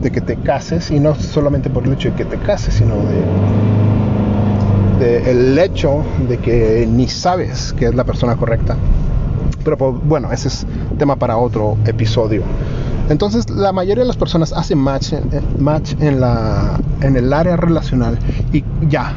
de 0.00 0.10
que 0.10 0.20
te 0.20 0.36
cases, 0.36 0.90
y 0.90 1.00
no 1.00 1.14
solamente 1.14 1.68
por 1.68 1.84
el 1.84 1.92
hecho 1.92 2.10
de 2.10 2.16
que 2.16 2.24
te 2.24 2.38
cases, 2.38 2.74
sino 2.74 2.94
de 2.96 3.77
el 5.00 5.58
hecho 5.58 6.02
de 6.28 6.38
que 6.38 6.88
ni 6.90 7.08
sabes 7.08 7.72
que 7.72 7.86
es 7.86 7.94
la 7.94 8.04
persona 8.04 8.36
correcta. 8.36 8.76
Pero 9.64 9.76
pues, 9.76 9.94
bueno, 10.04 10.32
ese 10.32 10.48
es 10.48 10.66
tema 10.98 11.16
para 11.16 11.36
otro 11.36 11.76
episodio. 11.84 12.42
Entonces 13.08 13.48
la 13.48 13.72
mayoría 13.72 14.02
de 14.02 14.08
las 14.08 14.16
personas 14.16 14.52
hacen 14.52 14.78
match, 14.78 15.14
eh, 15.14 15.22
match 15.58 15.94
en, 16.00 16.20
la, 16.20 16.78
en 17.00 17.16
el 17.16 17.32
área 17.32 17.56
relacional 17.56 18.18
y 18.52 18.62
ya, 18.88 19.14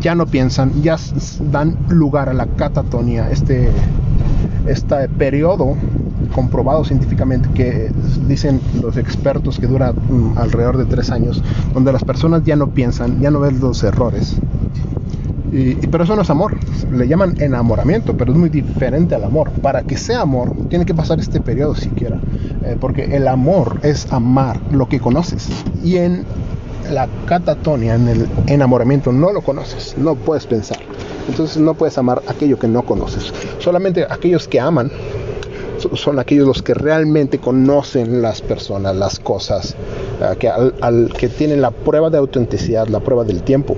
ya 0.00 0.14
no 0.14 0.26
piensan, 0.26 0.82
ya 0.82 0.96
dan 1.52 1.76
lugar 1.88 2.30
a 2.30 2.32
la 2.32 2.46
catatonia, 2.46 3.30
este, 3.30 3.70
este 4.66 5.08
periodo 5.10 5.76
comprobado 6.34 6.84
científicamente 6.84 7.50
que 7.54 7.92
dicen 8.26 8.60
los 8.82 8.96
expertos 8.96 9.58
que 9.58 9.66
dura 9.66 9.92
mm, 9.92 10.38
alrededor 10.38 10.78
de 10.78 10.86
tres 10.86 11.10
años, 11.10 11.42
donde 11.74 11.92
las 11.92 12.02
personas 12.02 12.44
ya 12.44 12.56
no 12.56 12.70
piensan, 12.70 13.20
ya 13.20 13.30
no 13.30 13.40
ven 13.40 13.60
los 13.60 13.84
errores, 13.84 14.36
pero 15.90 16.02
eso 16.02 16.16
no 16.16 16.22
es 16.22 16.30
amor, 16.30 16.56
le 16.90 17.06
llaman 17.06 17.36
enamoramiento, 17.38 18.16
pero 18.16 18.32
es 18.32 18.38
muy 18.38 18.48
diferente 18.48 19.14
al 19.14 19.22
amor. 19.22 19.50
Para 19.50 19.82
que 19.82 19.96
sea 19.96 20.22
amor, 20.22 20.52
tiene 20.68 20.84
que 20.84 20.94
pasar 20.94 21.20
este 21.20 21.40
periodo 21.40 21.76
siquiera, 21.76 22.18
eh, 22.64 22.76
porque 22.80 23.04
el 23.04 23.28
amor 23.28 23.78
es 23.82 24.12
amar 24.12 24.60
lo 24.72 24.88
que 24.88 24.98
conoces. 24.98 25.48
Y 25.84 25.98
en 25.98 26.24
la 26.90 27.08
catatonia, 27.26 27.94
en 27.94 28.08
el 28.08 28.28
enamoramiento, 28.48 29.12
no 29.12 29.32
lo 29.32 29.42
conoces, 29.42 29.96
no 29.96 30.16
puedes 30.16 30.44
pensar. 30.46 30.78
Entonces 31.28 31.56
no 31.58 31.74
puedes 31.74 31.96
amar 31.98 32.20
aquello 32.26 32.58
que 32.58 32.66
no 32.66 32.82
conoces. 32.82 33.32
Solamente 33.60 34.04
aquellos 34.10 34.48
que 34.48 34.58
aman 34.58 34.90
son 35.94 36.18
aquellos 36.18 36.46
los 36.48 36.62
que 36.62 36.74
realmente 36.74 37.38
conocen 37.38 38.22
las 38.22 38.42
personas, 38.42 38.96
las 38.96 39.20
cosas, 39.20 39.76
eh, 40.20 41.10
que 41.16 41.28
tienen 41.28 41.60
la 41.60 41.70
prueba 41.70 42.10
de 42.10 42.18
autenticidad, 42.18 42.88
la 42.88 43.00
prueba 43.00 43.22
del 43.22 43.42
tiempo 43.42 43.76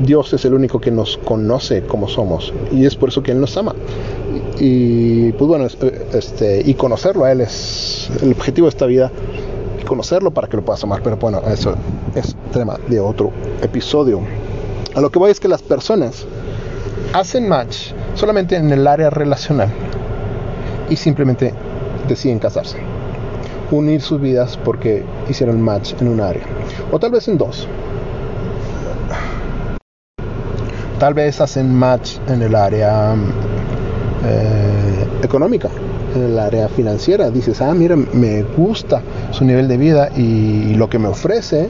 Dios 0.00 0.32
es 0.32 0.44
el 0.44 0.54
único 0.54 0.80
que 0.80 0.90
nos 0.90 1.16
conoce 1.18 1.82
como 1.82 2.08
somos 2.08 2.52
y 2.70 2.84
es 2.84 2.96
por 2.96 3.08
eso 3.08 3.22
que 3.22 3.32
Él 3.32 3.40
nos 3.40 3.56
ama. 3.56 3.74
Y 4.58 5.32
pues 5.32 5.48
bueno, 5.48 5.66
este, 6.12 6.62
y 6.64 6.74
conocerlo 6.74 7.24
a 7.24 7.32
Él 7.32 7.40
es 7.40 8.10
el 8.22 8.32
objetivo 8.32 8.66
de 8.66 8.70
esta 8.70 8.86
vida, 8.86 9.10
conocerlo 9.86 10.30
para 10.30 10.48
que 10.48 10.56
lo 10.56 10.64
puedas 10.64 10.82
amar. 10.84 11.00
Pero 11.02 11.16
bueno, 11.16 11.40
eso 11.50 11.74
es 12.14 12.36
tema 12.52 12.78
de 12.88 13.00
otro 13.00 13.30
episodio. 13.62 14.20
A 14.94 15.00
lo 15.00 15.10
que 15.10 15.18
voy 15.18 15.30
es 15.30 15.40
que 15.40 15.48
las 15.48 15.62
personas 15.62 16.26
hacen 17.12 17.48
match 17.48 17.92
solamente 18.14 18.56
en 18.56 18.70
el 18.72 18.86
área 18.86 19.10
relacional 19.10 19.70
y 20.90 20.96
simplemente 20.96 21.52
deciden 22.08 22.38
casarse. 22.38 22.78
Unir 23.70 24.00
sus 24.00 24.20
vidas 24.20 24.58
porque 24.64 25.04
hicieron 25.28 25.60
match 25.60 25.94
en 26.00 26.08
un 26.08 26.20
área. 26.20 26.44
O 26.92 26.98
tal 26.98 27.10
vez 27.10 27.28
en 27.28 27.38
dos. 27.38 27.66
Tal 30.98 31.14
vez 31.14 31.40
hacen 31.40 31.74
match 31.74 32.16
en 32.28 32.42
el 32.42 32.54
área 32.54 33.14
eh, 34.24 35.06
económica, 35.22 35.68
en 36.14 36.22
el 36.22 36.38
área 36.38 36.68
financiera. 36.68 37.30
Dices, 37.30 37.60
ah, 37.60 37.74
mira, 37.74 37.96
me 37.96 38.42
gusta 38.42 39.02
su 39.30 39.44
nivel 39.44 39.68
de 39.68 39.76
vida 39.76 40.10
y, 40.16 40.74
lo 40.74 40.88
que 40.88 40.98
me 40.98 41.08
ofrece. 41.08 41.68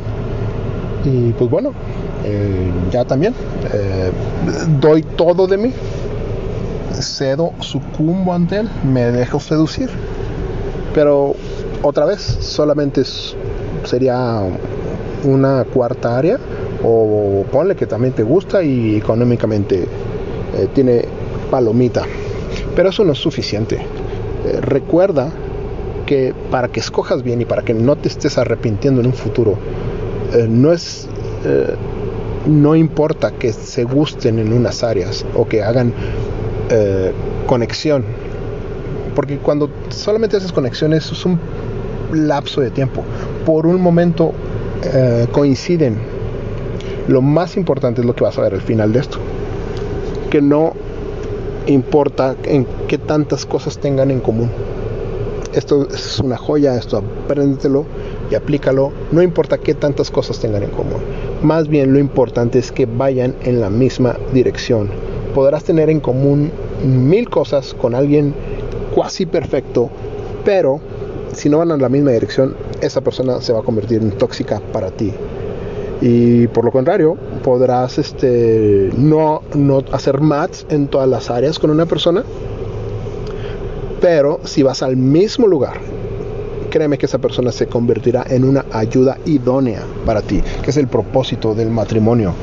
Y 1.04 1.32
pues 1.32 1.50
bueno, 1.50 1.72
eh, 2.24 2.70
ya 2.90 3.04
también 3.04 3.34
eh, 3.72 4.10
doy 4.80 5.02
todo 5.02 5.46
de 5.46 5.56
mí 5.56 5.72
cedo, 7.02 7.52
sucumbo 7.60 8.32
ante 8.32 8.58
él, 8.58 8.68
me 8.84 9.10
dejo 9.12 9.40
seducir. 9.40 9.90
Pero 10.94 11.34
otra 11.82 12.06
vez, 12.06 12.20
solamente 12.20 13.02
sería 13.84 14.42
una 15.24 15.64
cuarta 15.64 16.16
área, 16.18 16.38
o 16.88 17.44
ponle 17.50 17.74
que 17.74 17.86
también 17.86 18.14
te 18.14 18.22
gusta 18.22 18.62
y 18.62 18.96
económicamente 18.96 19.82
eh, 19.82 20.68
tiene 20.72 21.04
palomita. 21.50 22.04
Pero 22.76 22.90
eso 22.90 23.04
no 23.04 23.12
es 23.12 23.18
suficiente. 23.18 23.76
Eh, 23.76 24.60
recuerda 24.60 25.30
que 26.06 26.32
para 26.50 26.68
que 26.68 26.78
escojas 26.78 27.24
bien 27.24 27.40
y 27.40 27.44
para 27.44 27.62
que 27.62 27.74
no 27.74 27.96
te 27.96 28.08
estés 28.08 28.38
arrepintiendo 28.38 29.00
en 29.00 29.08
un 29.08 29.12
futuro, 29.12 29.58
eh, 30.32 30.46
no 30.48 30.72
es 30.72 31.08
no 32.44 32.74
importa 32.74 33.30
que 33.30 33.52
se 33.52 33.84
gusten 33.84 34.40
en 34.40 34.52
unas 34.52 34.82
áreas 34.82 35.24
o 35.36 35.46
que 35.46 35.62
hagan 35.62 35.92
conexión. 37.46 38.04
Porque 39.14 39.38
cuando 39.38 39.70
solamente 39.90 40.36
haces 40.36 40.50
conexiones 40.50 41.12
es 41.12 41.24
un 41.24 41.38
lapso 42.12 42.60
de 42.60 42.70
tiempo. 42.70 43.04
Por 43.44 43.64
un 43.64 43.80
momento 43.80 44.32
coinciden. 45.30 46.15
Lo 47.08 47.22
más 47.22 47.56
importante 47.56 48.00
es 48.00 48.06
lo 48.06 48.14
que 48.14 48.24
vas 48.24 48.38
a 48.38 48.42
ver 48.42 48.54
al 48.54 48.60
final 48.60 48.92
de 48.92 49.00
esto. 49.00 49.18
Que 50.30 50.40
no 50.40 50.74
importa 51.66 52.36
en 52.44 52.66
qué 52.88 52.98
tantas 52.98 53.46
cosas 53.46 53.78
tengan 53.78 54.10
en 54.10 54.20
común. 54.20 54.50
Esto 55.52 55.88
es 55.88 56.18
una 56.18 56.36
joya, 56.36 56.76
esto 56.76 57.02
apréndetelo 57.24 57.86
y 58.30 58.34
aplícalo. 58.34 58.92
No 59.12 59.22
importa 59.22 59.58
qué 59.58 59.74
tantas 59.74 60.10
cosas 60.10 60.38
tengan 60.38 60.62
en 60.62 60.70
común. 60.70 61.00
Más 61.42 61.68
bien 61.68 61.92
lo 61.92 61.98
importante 61.98 62.58
es 62.58 62.72
que 62.72 62.86
vayan 62.86 63.34
en 63.42 63.60
la 63.60 63.70
misma 63.70 64.16
dirección 64.32 64.90
podrás 65.36 65.64
tener 65.64 65.90
en 65.90 66.00
común 66.00 66.50
mil 66.82 67.28
cosas 67.28 67.74
con 67.74 67.94
alguien 67.94 68.34
cuasi 68.94 69.26
perfecto, 69.26 69.90
pero 70.46 70.80
si 71.34 71.50
no 71.50 71.58
van 71.58 71.72
en 71.72 71.82
la 71.82 71.90
misma 71.90 72.12
dirección, 72.12 72.56
esa 72.80 73.02
persona 73.02 73.42
se 73.42 73.52
va 73.52 73.58
a 73.58 73.62
convertir 73.62 74.00
en 74.00 74.12
tóxica 74.12 74.62
para 74.72 74.90
ti. 74.90 75.12
Y 76.00 76.46
por 76.48 76.64
lo 76.64 76.72
contrario, 76.72 77.16
podrás 77.42 77.98
este, 77.98 78.90
no, 78.96 79.42
no 79.54 79.82
hacer 79.92 80.20
match 80.20 80.64
en 80.68 80.88
todas 80.88 81.08
las 81.08 81.30
áreas 81.30 81.58
con 81.58 81.70
una 81.70 81.86
persona, 81.86 82.22
pero 84.00 84.40
si 84.44 84.62
vas 84.62 84.82
al 84.82 84.96
mismo 84.96 85.46
lugar, 85.46 85.78
créeme 86.70 86.98
que 86.98 87.06
esa 87.06 87.18
persona 87.18 87.50
se 87.52 87.66
convertirá 87.66 88.24
en 88.28 88.44
una 88.44 88.66
ayuda 88.72 89.16
idónea 89.24 89.80
para 90.04 90.20
ti, 90.20 90.42
que 90.62 90.70
es 90.70 90.76
el 90.76 90.88
propósito 90.88 91.54
del 91.54 91.70
matrimonio, 91.70 92.34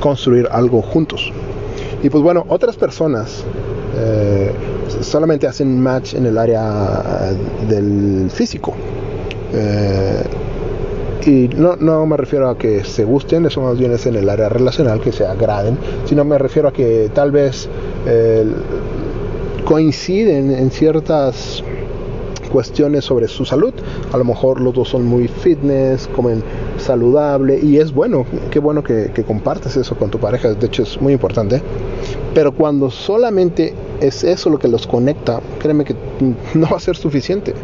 construir 0.00 0.48
algo 0.50 0.82
juntos. 0.82 1.32
Y 2.02 2.10
pues 2.10 2.22
bueno, 2.22 2.44
otras 2.48 2.76
personas 2.76 3.44
eh, 3.96 4.52
solamente 5.00 5.46
hacen 5.46 5.80
match 5.80 6.14
en 6.14 6.26
el 6.26 6.36
área 6.36 7.30
eh, 7.30 7.66
del 7.68 8.30
físico. 8.30 8.74
Eh, 9.52 10.22
y 11.26 11.48
no, 11.48 11.76
no, 11.76 12.06
me 12.06 12.16
refiero 12.16 12.48
a 12.48 12.56
que 12.56 12.84
se 12.84 13.04
gusten, 13.04 13.46
eso 13.46 13.60
más 13.60 13.76
bien 13.78 13.92
es 13.92 14.06
en 14.06 14.14
el 14.14 14.28
área 14.28 14.48
relacional, 14.48 15.00
que 15.00 15.12
se 15.12 15.26
agraden, 15.26 15.76
sino 16.04 16.24
me 16.24 16.38
refiero 16.38 16.68
a 16.68 16.72
que 16.72 17.10
tal 17.12 17.32
vez 17.32 17.68
coinciden 19.64 20.52
en 20.52 20.70
ciertas 20.70 21.64
cuestiones 22.46 23.04
sobre 23.04 23.28
su 23.28 23.44
salud. 23.44 23.74
A 24.12 24.16
lo 24.16 24.24
mejor 24.24 24.60
los 24.60 24.72
dos 24.72 24.88
son 24.88 25.04
muy 25.04 25.28
fitness, 25.28 26.08
comen 26.08 26.42
saludable 26.78 27.58
y 27.60 27.78
es 27.78 27.92
bueno, 27.92 28.24
qué 28.50 28.60
bueno 28.60 28.82
que, 28.82 29.10
compartes 29.26 29.76
eso 29.76 29.96
con 29.96 30.10
tu 30.10 30.18
pareja, 30.18 30.54
de 30.54 30.66
hecho 30.66 30.84
es 30.84 31.00
muy 31.00 31.12
importante. 31.12 31.60
Pero 32.34 32.52
cuando 32.52 32.90
solamente 32.90 33.74
es 34.00 34.24
eso 34.24 34.50
lo 34.50 34.58
que 34.58 34.68
los 34.68 34.86
conecta, 34.86 35.40
créeme 35.58 35.84
que 35.84 35.94
no 36.54 36.68
va 36.70 36.76
a 36.76 36.80
ser 36.80 36.96
suficiente. 36.96 37.54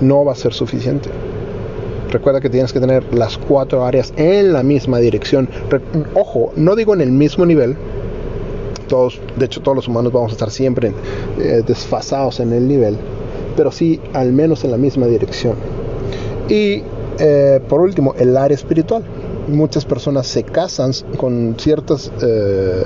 No 0.00 0.24
va 0.24 0.32
a 0.32 0.36
ser 0.36 0.52
suficiente. 0.52 1.08
Recuerda 2.12 2.40
que 2.40 2.48
tienes 2.48 2.72
que 2.72 2.78
tener 2.78 3.02
las 3.12 3.36
cuatro 3.36 3.84
áreas 3.84 4.12
en 4.16 4.52
la 4.52 4.62
misma 4.62 4.98
dirección. 4.98 5.48
Ojo, 6.14 6.52
no 6.54 6.76
digo 6.76 6.94
en 6.94 7.00
el 7.00 7.10
mismo 7.10 7.44
nivel. 7.44 7.76
Todos, 8.88 9.20
de 9.36 9.46
hecho, 9.46 9.60
todos 9.62 9.74
los 9.74 9.88
humanos 9.88 10.12
vamos 10.12 10.30
a 10.30 10.34
estar 10.34 10.50
siempre 10.50 10.92
eh, 11.38 11.62
desfasados 11.66 12.38
en 12.40 12.52
el 12.52 12.68
nivel 12.68 12.98
pero 13.56 13.70
sí 13.70 14.00
al 14.12 14.32
menos 14.32 14.64
en 14.64 14.70
la 14.70 14.76
misma 14.76 15.06
dirección. 15.06 15.54
Y 16.48 16.82
eh, 17.18 17.60
por 17.68 17.80
último, 17.80 18.14
el 18.18 18.36
área 18.36 18.54
espiritual. 18.54 19.02
Muchas 19.48 19.84
personas 19.84 20.26
se 20.28 20.44
casan 20.44 20.92
con 21.16 21.56
ciertas 21.58 22.12
eh, 22.22 22.84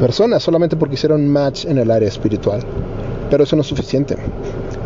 personas 0.00 0.42
solamente 0.42 0.76
porque 0.76 0.94
hicieron 0.94 1.28
match 1.28 1.64
en 1.64 1.78
el 1.78 1.90
área 1.90 2.08
espiritual. 2.08 2.60
Pero 3.30 3.44
eso 3.44 3.56
no 3.56 3.62
es 3.62 3.68
suficiente. 3.68 4.16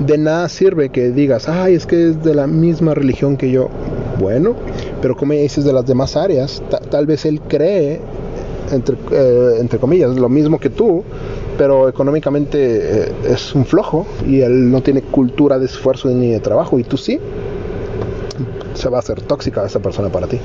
De 0.01 0.19
nada 0.19 0.49
sirve 0.49 0.91
que 0.91 1.11
digas, 1.11 1.49
ay, 1.49 1.75
es 1.75 1.87
que 1.87 2.11
es 2.11 2.23
de 2.23 2.35
la 2.35 2.47
misma 2.47 2.95
religión 2.95 3.37
que 3.37 3.51
yo. 3.51 3.69
Bueno, 4.21 4.55
pero 5.01 5.17
como 5.17 5.33
dices 5.33 5.65
de 5.65 5.73
las 5.73 5.87
demás 5.87 6.17
áreas, 6.17 6.63
tal 6.91 7.07
vez 7.07 7.25
él 7.25 7.41
cree, 7.49 8.01
entre, 8.73 8.97
eh, 9.13 9.57
entre 9.59 9.79
comillas, 9.79 10.17
lo 10.17 10.29
mismo 10.29 10.59
que 10.59 10.71
tú, 10.71 11.03
pero 11.57 11.89
económicamente 11.89 13.05
eh, 13.05 13.13
es 13.29 13.55
un 13.55 13.65
flojo 13.65 14.07
y 14.27 14.41
él 14.41 14.71
no 14.71 14.83
tiene 14.83 15.03
cultura 15.03 15.59
de 15.59 15.67
esfuerzo 15.67 16.09
ni 16.09 16.31
de 16.31 16.41
trabajo 16.41 16.79
y 16.79 16.85
tú 16.85 16.97
sí, 16.97 17.19
se 18.75 18.89
va 18.89 18.99
a 18.99 19.01
hacer 19.01 19.23
tóxica 19.23 19.65
esa 19.65 19.81
persona 19.81 20.11
para 20.11 20.27
ti. 20.27 20.39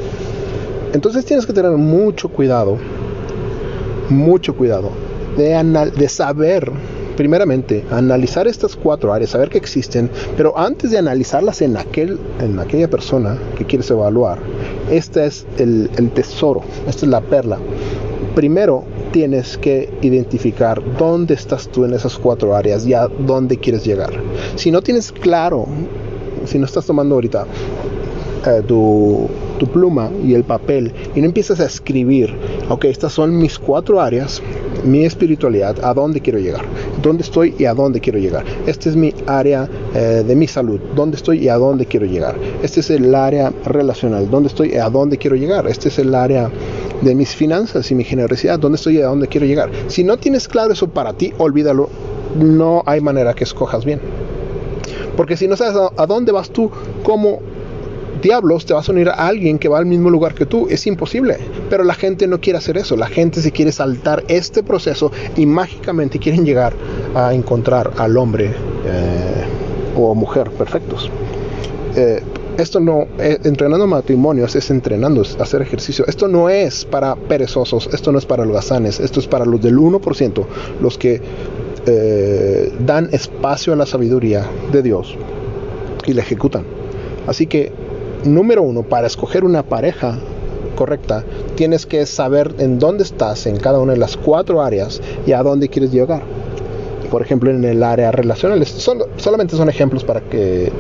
Entonces 0.94 1.26
tienes 1.26 1.46
que 1.46 1.54
tener 1.54 1.72
mucho 1.72 2.30
cuidado, 2.30 2.78
mucho 4.10 4.56
cuidado 4.56 4.92
de, 5.38 5.92
de 5.96 6.10
saber, 6.10 6.72
primeramente, 7.16 7.84
analizar 7.92 8.48
estas 8.48 8.76
cuatro 8.76 9.14
áreas, 9.14 9.32
saber 9.32 9.50
que 9.50 9.58
existen, 9.58 10.10
pero 10.38 10.58
antes 10.58 10.92
de 10.92 10.98
analizarlas 10.98 11.62
en, 11.62 11.78
aquel, 11.78 12.20
en 12.40 12.60
aquella 12.60 12.90
persona 12.90 13.38
que 13.58 13.66
quieres 13.66 13.90
evaluar, 13.92 14.40
este 14.90 15.26
es 15.26 15.46
el, 15.58 15.90
el 15.98 16.12
tesoro, 16.12 16.62
esta 16.88 17.06
es 17.06 17.12
la 17.12 17.22
perla. 17.22 17.58
Primero, 18.36 18.86
tienes 19.12 19.58
que 19.58 19.90
identificar 20.02 20.82
dónde 20.98 21.34
estás 21.34 21.68
tú 21.68 21.84
en 21.84 21.94
esas 21.94 22.18
cuatro 22.18 22.56
áreas 22.56 22.86
y 22.86 22.94
a 22.94 23.08
dónde 23.08 23.58
quieres 23.58 23.84
llegar. 23.86 24.12
Si 24.56 24.72
no 24.72 24.82
tienes 24.82 25.12
claro, 25.12 25.66
si 26.46 26.58
no 26.58 26.66
estás 26.66 26.86
tomando 26.86 27.16
ahorita 27.16 27.46
eh, 28.48 28.62
tu, 28.68 29.30
tu, 29.62 29.68
pluma 29.68 30.10
y 30.26 30.34
el 30.34 30.44
papel 30.44 30.92
y 31.16 31.22
no 31.22 31.28
empiezas 31.28 31.60
a 31.60 31.66
escribir, 31.66 32.34
ok, 32.70 32.86
estas 32.86 33.14
son 33.14 33.38
mis 33.38 33.60
cuatro 33.60 34.02
áreas, 34.02 34.42
mi 34.84 35.06
espiritualidad, 35.06 35.78
a 35.84 35.94
dónde 35.94 36.20
quiero 36.20 36.40
llegar, 36.40 36.66
dónde 37.02 37.24
estoy 37.24 37.54
y 37.58 37.66
a 37.66 37.74
dónde 37.74 38.00
quiero 38.00 38.20
llegar. 38.20 38.44
Este 38.66 38.90
es 38.90 38.96
mi 38.96 39.14
área 39.28 39.70
eh, 39.94 40.24
de 40.26 40.36
mi 40.36 40.48
salud, 40.48 40.80
dónde 40.96 41.18
estoy 41.18 41.40
y 41.40 41.50
a 41.50 41.56
dónde 41.58 41.86
quiero 41.86 42.06
llegar. 42.06 42.36
Este 42.64 42.80
es 42.80 42.90
el 42.90 43.14
área 43.14 43.54
relacional, 43.66 44.30
dónde 44.30 44.48
estoy 44.48 44.74
y 44.74 44.78
a 44.78 44.90
dónde 44.90 45.18
quiero 45.18 45.36
llegar. 45.36 45.68
Este 45.68 45.90
es 45.90 46.00
el 46.00 46.16
área 46.16 46.50
de 47.02 47.16
mis 47.16 47.36
finanzas 47.36 47.90
y 47.92 47.96
mi 47.96 48.04
generosidad, 48.04 48.60
dónde 48.60 48.78
estoy 48.78 48.98
y 48.98 49.02
a 49.02 49.08
dónde 49.08 49.28
quiero 49.28 49.46
llegar. 49.46 49.70
Si 49.88 50.04
no 50.04 50.18
tienes 50.18 50.48
claro 50.48 50.74
eso 50.74 50.88
para 50.88 51.14
ti, 51.14 51.34
olvídalo. 51.38 51.90
No 52.40 52.82
hay 52.86 53.02
manera 53.02 53.34
que 53.34 53.44
escojas 53.44 53.84
bien. 53.84 54.00
Porque 55.18 55.38
si 55.38 55.48
no 55.48 55.58
sabes 55.58 55.76
a, 55.98 56.06
dónde 56.06 56.32
vas 56.32 56.50
tú, 56.50 56.72
¿cómo 57.04 57.40
diablos 58.22 58.66
te 58.66 58.74
vas 58.74 58.88
a 58.88 58.92
unir 58.92 59.10
a 59.10 59.14
alguien 59.14 59.60
que 59.60 59.70
va 59.70 59.78
al 59.78 59.86
mismo 59.86 60.10
lugar 60.10 60.34
que 60.34 60.46
tú? 60.46 60.68
Es 60.70 60.86
imposible. 60.88 61.38
Pero 61.70 61.84
la 61.84 61.94
gente 61.94 62.28
no 62.28 62.40
quiere 62.40 62.58
hacer 62.58 62.78
eso. 62.78 62.96
La 62.96 63.08
gente 63.08 63.42
se 63.42 63.52
quiere 63.52 63.72
saltar 63.72 64.24
este 64.28 64.64
proceso 64.64 65.12
y 65.38 65.46
mágicamente 65.46 66.20
quieren 66.20 66.46
llegar 66.46 66.74
a 67.16 67.34
encontrar 67.34 67.92
al 67.98 68.18
hombre 68.18 68.48
eh, 68.86 69.44
o 69.96 70.14
mujer 70.16 70.52
perfectos. 70.52 71.10
Eh, 71.96 72.22
esto 72.58 72.80
no, 72.80 73.08
eh, 73.18 73.40
entrenando 73.44 73.88
matrimonios 73.88 74.56
es 74.56 74.70
entrenando, 74.72 75.22
es 75.22 75.38
hacer 75.40 75.62
ejercicio. 75.62 76.06
Esto 76.08 76.28
no 76.28 76.50
es 76.50 76.86
para 76.86 77.16
perezosos, 77.16 77.90
esto 77.94 78.12
no 78.12 78.18
es 78.18 78.26
para 78.26 78.44
holgazanes, 78.44 79.00
esto 79.00 79.20
es 79.20 79.28
para 79.28 79.46
los 79.46 79.62
del 79.62 79.78
1%, 79.78 80.46
los 80.82 80.98
que 80.98 81.22
dan 82.86 83.10
espacio 83.12 83.74
a 83.74 83.76
la 83.76 83.88
sabiduría 83.88 84.46
de 84.72 84.84
Dios 84.84 85.18
y 86.06 86.14
la 86.14 86.22
ejecutan. 86.22 86.64
Así 87.28 87.48
que, 87.48 87.72
número 88.26 88.64
uno, 88.64 88.84
para 88.84 89.08
escoger 89.08 89.44
una 89.44 89.64
pareja 89.64 90.18
correcta, 90.76 91.24
tienes 91.56 91.86
que 91.86 92.06
saber 92.06 92.56
en 92.60 92.80
dónde 92.80 93.04
estás 93.04 93.46
en 93.46 93.58
cada 93.58 93.80
una 93.80 93.94
de 93.94 94.00
las 94.00 94.18
cuatro 94.18 94.62
áreas 94.62 95.02
y 95.26 95.34
a 95.34 95.44
dónde 95.44 95.70
quieres 95.70 95.92
llegar. 95.92 96.22
Por 97.10 97.22
ejemplo, 97.22 97.52
en 97.52 97.64
el 97.64 97.84
área 97.84 98.12
relacional, 98.12 98.66
solo, 98.66 99.08
solamente 99.18 99.56
son 99.56 99.70
ejemplos 99.70 100.04
para 100.04 100.22
que 100.22 100.72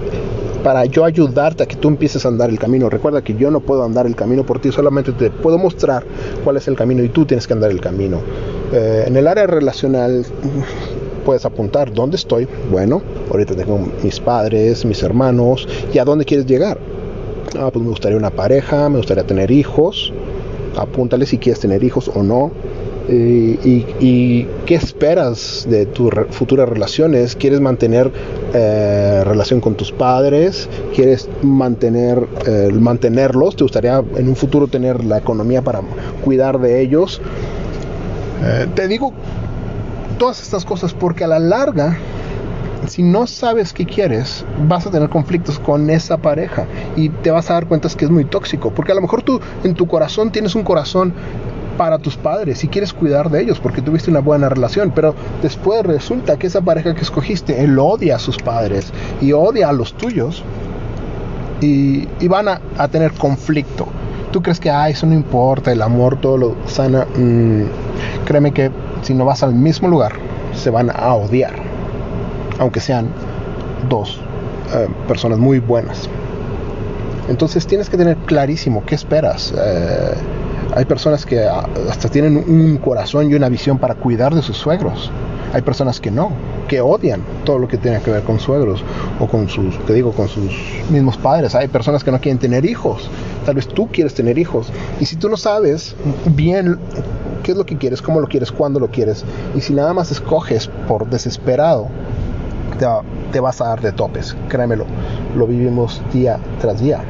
para 0.63 0.85
yo 0.85 1.05
ayudarte 1.05 1.63
a 1.63 1.65
que 1.65 1.75
tú 1.75 1.87
empieces 1.87 2.25
a 2.25 2.29
andar 2.29 2.49
el 2.49 2.59
camino. 2.59 2.89
Recuerda 2.89 3.23
que 3.23 3.35
yo 3.35 3.51
no 3.51 3.59
puedo 3.59 3.83
andar 3.83 4.05
el 4.05 4.15
camino 4.15 4.45
por 4.45 4.59
ti, 4.59 4.71
solamente 4.71 5.11
te 5.11 5.29
puedo 5.29 5.57
mostrar 5.57 6.03
cuál 6.43 6.57
es 6.57 6.67
el 6.67 6.75
camino 6.75 7.03
y 7.03 7.09
tú 7.09 7.25
tienes 7.25 7.47
que 7.47 7.53
andar 7.53 7.71
el 7.71 7.81
camino. 7.81 8.19
Eh, 8.71 9.05
en 9.07 9.17
el 9.17 9.27
área 9.27 9.47
relacional 9.47 10.25
puedes 11.25 11.45
apuntar 11.45 11.93
dónde 11.93 12.15
estoy. 12.15 12.47
Bueno, 12.71 13.01
ahorita 13.29 13.55
tengo 13.55 13.79
mis 14.03 14.19
padres, 14.19 14.85
mis 14.85 15.01
hermanos, 15.03 15.67
y 15.93 15.97
a 15.97 16.05
dónde 16.05 16.25
quieres 16.25 16.45
llegar. 16.45 16.77
Ah, 17.59 17.69
pues 17.71 17.83
me 17.83 17.89
gustaría 17.89 18.17
una 18.17 18.29
pareja, 18.29 18.89
me 18.89 18.97
gustaría 18.97 19.25
tener 19.25 19.51
hijos. 19.51 20.13
Apúntale 20.77 21.25
si 21.25 21.37
quieres 21.37 21.59
tener 21.59 21.83
hijos 21.83 22.09
o 22.13 22.23
no. 22.23 22.51
y, 23.09 24.47
qué 24.65 24.75
esperas 24.75 25.67
de 25.69 25.85
tus 25.85 26.11
futuras 26.29 26.69
relaciones? 26.69 27.35
¿Quieres 27.35 27.59
mantener 27.59 28.09
eh, 28.53 29.23
relación 29.25 29.59
con 29.59 29.75
tus 29.75 29.91
padres? 29.91 30.69
¿Quieres 30.95 31.27
mantener, 31.41 32.25
eh, 32.45 32.69
mantenerlos? 32.71 33.57
¿Te 33.57 33.63
gustaría 33.63 34.01
en 34.15 34.29
un 34.29 34.35
futuro 34.35 34.67
tener 34.67 35.03
la 35.03 35.17
economía 35.17 35.61
para 35.61 35.81
cuidar 36.23 36.59
de 36.59 36.79
ellos? 36.81 37.19
Eh, 38.43 38.67
te 38.75 38.87
digo 38.87 39.11
todas 40.17 40.41
estas 40.41 40.63
cosas 40.63 40.93
porque 40.93 41.25
a 41.25 41.27
la 41.27 41.39
larga 41.39 41.97
si 42.87 43.03
no 43.03 43.27
sabes 43.27 43.73
qué 43.73 43.85
quieres, 43.85 44.45
vas 44.67 44.87
a 44.87 44.91
tener 44.91 45.09
conflictos 45.09 45.59
con 45.59 45.89
esa 45.89 46.17
pareja 46.17 46.65
y 46.95 47.09
te 47.09 47.31
vas 47.31 47.49
a 47.49 47.53
dar 47.53 47.67
cuenta 47.67 47.89
que 47.89 48.05
es 48.05 48.11
muy 48.11 48.25
tóxico, 48.25 48.71
porque 48.71 48.91
a 48.91 48.95
lo 48.95 49.01
mejor 49.01 49.21
tú 49.21 49.39
en 49.63 49.73
tu 49.73 49.87
corazón 49.87 50.31
tienes 50.31 50.55
un 50.55 50.63
corazón 50.63 51.13
para 51.77 51.99
tus 51.99 52.17
padres 52.17 52.63
y 52.63 52.67
quieres 52.67 52.93
cuidar 52.93 53.29
de 53.29 53.41
ellos 53.41 53.59
porque 53.59 53.81
tuviste 53.81 54.11
una 54.11 54.19
buena 54.19 54.49
relación, 54.49 54.91
pero 54.93 55.15
después 55.41 55.83
resulta 55.83 56.37
que 56.37 56.47
esa 56.47 56.61
pareja 56.61 56.93
que 56.93 57.01
escogiste, 57.01 57.63
él 57.63 57.77
odia 57.79 58.17
a 58.17 58.19
sus 58.19 58.37
padres 58.37 58.91
y 59.21 59.31
odia 59.31 59.69
a 59.69 59.73
los 59.73 59.93
tuyos 59.93 60.43
y, 61.61 62.07
van 62.27 62.47
a, 62.47 62.87
tener 62.87 63.13
conflicto. 63.13 63.87
Tú 64.31 64.41
crees 64.41 64.59
que, 64.59 64.71
ah, 64.71 64.89
eso 64.89 65.05
no 65.05 65.13
importa, 65.13 65.71
el 65.71 65.81
amor 65.81 66.19
todo 66.19 66.37
lo 66.37 66.55
sana. 66.65 67.05
Mm, 67.15 67.65
créeme 68.25 68.51
que 68.51 68.71
si 69.03 69.13
no 69.13 69.25
vas 69.25 69.43
al 69.43 69.53
mismo 69.53 69.87
lugar, 69.87 70.13
se 70.55 70.71
van 70.71 70.89
a 70.89 71.13
odiar 71.13 71.70
aunque 72.61 72.79
sean 72.79 73.07
dos 73.89 74.19
eh, 74.73 74.87
personas 75.07 75.39
muy 75.39 75.57
buenas. 75.57 76.07
Entonces 77.27 77.65
tienes 77.65 77.89
que 77.89 77.97
tener 77.97 78.17
clarísimo 78.17 78.83
qué 78.85 78.93
esperas. 78.93 79.51
Eh, 79.57 80.13
hay 80.75 80.85
personas 80.85 81.25
que 81.25 81.43
hasta 81.43 82.07
tienen 82.07 82.37
un 82.37 82.77
corazón 82.77 83.31
y 83.31 83.33
una 83.33 83.49
visión 83.49 83.79
para 83.79 83.95
cuidar 83.95 84.35
de 84.35 84.43
sus 84.43 84.57
suegros. 84.57 85.11
Hay 85.53 85.63
personas 85.63 85.99
que 85.99 86.11
no, 86.11 86.31
que 86.67 86.81
odian 86.81 87.23
todo 87.45 87.57
lo 87.57 87.67
que 87.67 87.77
tiene 87.77 87.99
que 87.99 88.11
ver 88.11 88.21
con 88.21 88.39
suegros 88.39 88.83
o 89.19 89.27
con 89.27 89.49
sus, 89.49 89.83
te 89.85 89.93
digo, 89.93 90.11
con 90.11 90.27
sus 90.27 90.53
mismos 90.91 91.17
padres. 91.17 91.55
Hay 91.55 91.67
personas 91.67 92.03
que 92.03 92.11
no 92.11 92.21
quieren 92.21 92.37
tener 92.37 92.63
hijos. 92.63 93.09
Tal 93.43 93.55
vez 93.55 93.67
tú 93.67 93.87
quieres 93.87 94.13
tener 94.13 94.37
hijos. 94.37 94.71
Y 94.99 95.05
si 95.05 95.15
tú 95.15 95.29
no 95.29 95.35
sabes 95.35 95.95
bien 96.25 96.77
qué 97.41 97.53
es 97.53 97.57
lo 97.57 97.65
que 97.65 97.75
quieres, 97.77 98.03
cómo 98.03 98.19
lo 98.19 98.27
quieres, 98.27 98.51
cuándo 98.51 98.79
lo 98.79 98.91
quieres, 98.91 99.25
y 99.55 99.61
si 99.61 99.73
nada 99.73 99.93
más 99.93 100.11
escoges 100.11 100.69
por 100.87 101.09
desesperado 101.09 101.87
te, 103.31 103.39
vas 103.39 103.61
a 103.61 103.69
dar 103.69 103.81
de 103.81 103.91
topes, 103.91 104.35
créemelo, 104.47 104.85
lo 105.35 105.47
vivimos 105.47 106.01
día 106.13 106.39
tras 106.59 106.79
día. 106.79 107.01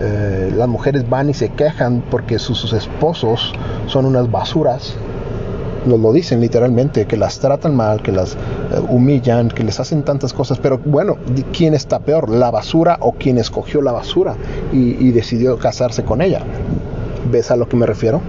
Eh, 0.00 0.52
las 0.56 0.68
mujeres 0.68 1.08
van 1.08 1.30
y 1.30 1.34
se 1.34 1.50
quejan 1.50 2.02
porque 2.10 2.38
sus, 2.38 2.72
esposos 2.72 3.52
son 3.86 4.06
unas 4.06 4.30
basuras, 4.30 4.94
nos 5.86 6.00
lo 6.00 6.12
dicen 6.12 6.40
literalmente, 6.40 7.06
que 7.06 7.16
las 7.16 7.38
tratan 7.38 7.76
mal, 7.76 8.02
que 8.02 8.10
las 8.10 8.34
eh, 8.34 8.36
humillan, 8.88 9.48
que 9.48 9.62
les 9.62 9.78
hacen 9.80 10.02
tantas 10.02 10.32
cosas, 10.32 10.58
pero 10.58 10.78
bueno, 10.84 11.16
¿quién 11.52 11.74
está 11.74 12.00
peor? 12.00 12.28
¿La 12.28 12.50
basura 12.50 12.98
o 13.00 13.12
quien 13.12 13.38
escogió 13.38 13.82
la 13.82 13.92
basura 13.92 14.34
y, 14.72 15.10
decidió 15.12 15.58
casarse 15.58 16.04
con 16.04 16.22
ella? 16.22 16.40
¿Ves 17.30 17.50
a 17.50 17.56
lo 17.56 17.68
que 17.68 17.76
me 17.76 17.86
refiero? 17.86 18.20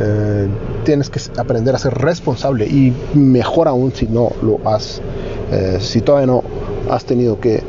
Eh, 0.00 0.48
tienes 0.84 1.10
que 1.10 1.20
aprender 1.38 1.74
a 1.74 1.78
ser 1.78 1.94
responsable 1.94 2.66
y 2.66 2.94
mejor 3.14 3.68
aún 3.68 3.92
si 3.92 4.06
no 4.06 4.30
lo 4.42 4.60
has 4.64 5.02
eh, 5.52 5.78
si 5.80 6.00
todavía 6.00 6.26
no 6.26 6.42
has 6.90 7.04
tenido 7.04 7.40
que 7.40 7.62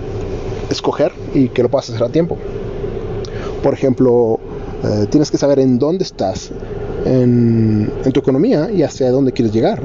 escoger 0.69 1.11
y 1.33 1.49
que 1.49 1.63
lo 1.63 1.69
puedas 1.69 1.89
hacer 1.89 2.03
a 2.03 2.09
tiempo. 2.09 2.37
Por 3.63 3.73
ejemplo, 3.73 4.39
eh, 4.83 5.07
tienes 5.09 5.31
que 5.31 5.37
saber 5.37 5.59
en 5.59 5.79
dónde 5.79 6.03
estás 6.03 6.51
en, 7.05 7.91
tu 8.13 8.19
economía 8.19 8.69
y 8.71 8.83
hacia 8.83 9.11
dónde 9.11 9.31
quieres 9.31 9.53
llegar. 9.53 9.81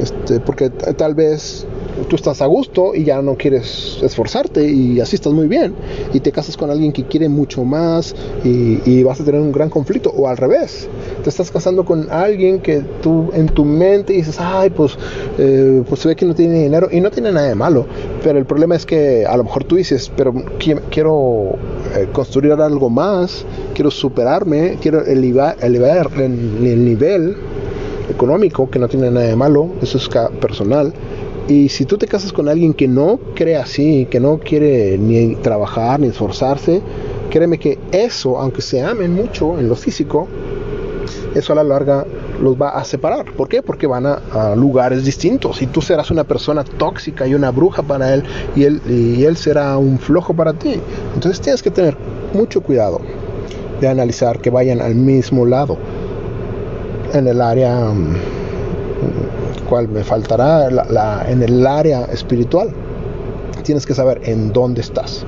Este, 0.00 0.40
porque 0.40 0.70
tal 0.70 1.14
vez 1.14 1.66
tú 2.08 2.16
estás 2.16 2.40
a 2.42 2.46
gusto 2.46 2.94
y 2.94 3.04
ya 3.04 3.22
no 3.22 3.36
quieres 3.36 3.98
esforzarte 4.02 4.68
y 4.70 5.00
así 5.00 5.16
estás 5.16 5.32
muy 5.32 5.46
bien 5.46 5.74
y 6.12 6.20
te 6.20 6.32
casas 6.32 6.56
con 6.56 6.70
alguien 6.70 6.92
que 6.92 7.04
quiere 7.04 7.28
mucho 7.28 7.64
más 7.64 8.14
y, 8.44 9.00
vas 9.00 9.20
a 9.20 9.24
tener 9.24 9.40
un 9.40 9.50
gran 9.50 9.70
conflicto 9.70 10.10
o 10.10 10.28
al 10.28 10.36
revés 10.36 10.86
te 11.24 11.30
estás 11.30 11.50
casando 11.50 11.84
con 11.84 12.10
alguien 12.10 12.60
que 12.60 12.80
tú 13.02 13.30
en 13.32 13.46
tu 13.46 13.64
mente 13.64 14.12
dices 14.12 14.36
ay 14.38 14.70
pues 14.70 14.96
eh, 15.38 15.82
pues 15.88 16.02
se 16.02 16.08
ve 16.08 16.16
que 16.16 16.26
no 16.26 16.34
tiene 16.34 16.62
dinero 16.62 16.88
y 16.92 17.00
no 17.00 17.10
tiene 17.10 17.32
nada 17.32 17.48
de 17.48 17.54
malo 17.54 17.86
pero 18.22 18.38
el 18.38 18.44
problema 18.44 18.76
es 18.76 18.84
que 18.84 19.24
a 19.26 19.36
lo 19.36 19.44
mejor 19.44 19.64
tú 19.64 19.76
dices 19.76 20.12
pero 20.14 20.34
quiero 20.90 21.56
eh, 21.96 22.08
construir 22.12 22.52
algo 22.52 22.90
más 22.90 23.44
quiero 23.74 23.90
superarme 23.90 24.76
quiero 24.80 25.04
elevar, 25.04 25.56
elevar 25.62 26.10
el 26.18 26.84
nivel 26.84 27.36
económico 28.10 28.68
que 28.68 28.78
no 28.78 28.88
tiene 28.88 29.10
nada 29.10 29.26
de 29.26 29.36
malo 29.36 29.70
eso 29.80 29.96
es 29.96 30.08
personal 30.40 30.92
y 31.50 31.68
si 31.68 31.84
tú 31.84 31.98
te 31.98 32.06
casas 32.06 32.32
con 32.32 32.48
alguien 32.48 32.72
que 32.72 32.86
no 32.86 33.18
cree 33.34 33.56
así, 33.56 34.06
que 34.08 34.20
no 34.20 34.38
quiere 34.38 34.96
ni 34.96 35.34
trabajar 35.34 35.98
ni 35.98 36.06
esforzarse, 36.06 36.80
créeme 37.28 37.58
que 37.58 37.76
eso, 37.90 38.38
aunque 38.38 38.62
se 38.62 38.80
amen 38.80 39.12
mucho 39.12 39.58
en 39.58 39.68
lo 39.68 39.74
físico, 39.74 40.28
eso 41.34 41.52
a 41.52 41.56
la 41.56 41.64
larga 41.64 42.06
los 42.40 42.54
va 42.54 42.68
a 42.68 42.84
separar. 42.84 43.32
¿Por 43.32 43.48
qué? 43.48 43.62
Porque 43.62 43.88
van 43.88 44.06
a, 44.06 44.54
lugares 44.54 45.04
distintos 45.04 45.60
y 45.60 45.66
tú 45.66 45.82
serás 45.82 46.12
una 46.12 46.22
persona 46.22 46.62
tóxica 46.62 47.26
y 47.26 47.34
una 47.34 47.50
bruja 47.50 47.82
para 47.82 48.14
él 48.14 48.22
y, 48.54 48.62
él 48.62 48.80
y 48.88 49.24
él 49.24 49.36
será 49.36 49.76
un 49.76 49.98
flojo 49.98 50.32
para 50.34 50.52
ti. 50.52 50.80
Entonces 51.16 51.40
tienes 51.40 51.64
que 51.64 51.72
tener 51.72 51.96
mucho 52.32 52.60
cuidado 52.60 53.00
de 53.80 53.88
analizar 53.88 54.38
que 54.38 54.50
vayan 54.50 54.80
al 54.80 54.94
mismo 54.94 55.46
lado 55.46 55.78
en 57.12 57.26
el 57.26 57.40
área 57.40 57.88
mm, 57.88 58.39
cual 59.70 59.88
me 59.88 60.02
faltará 60.02 60.68
en 61.30 61.42
el 61.42 61.66
área 61.66 62.04
espiritual. 62.06 62.70
Tienes 63.62 63.86
que 63.86 63.94
saber 63.94 64.20
en 64.24 64.52
dónde 64.52 64.80
estás. 64.80 65.24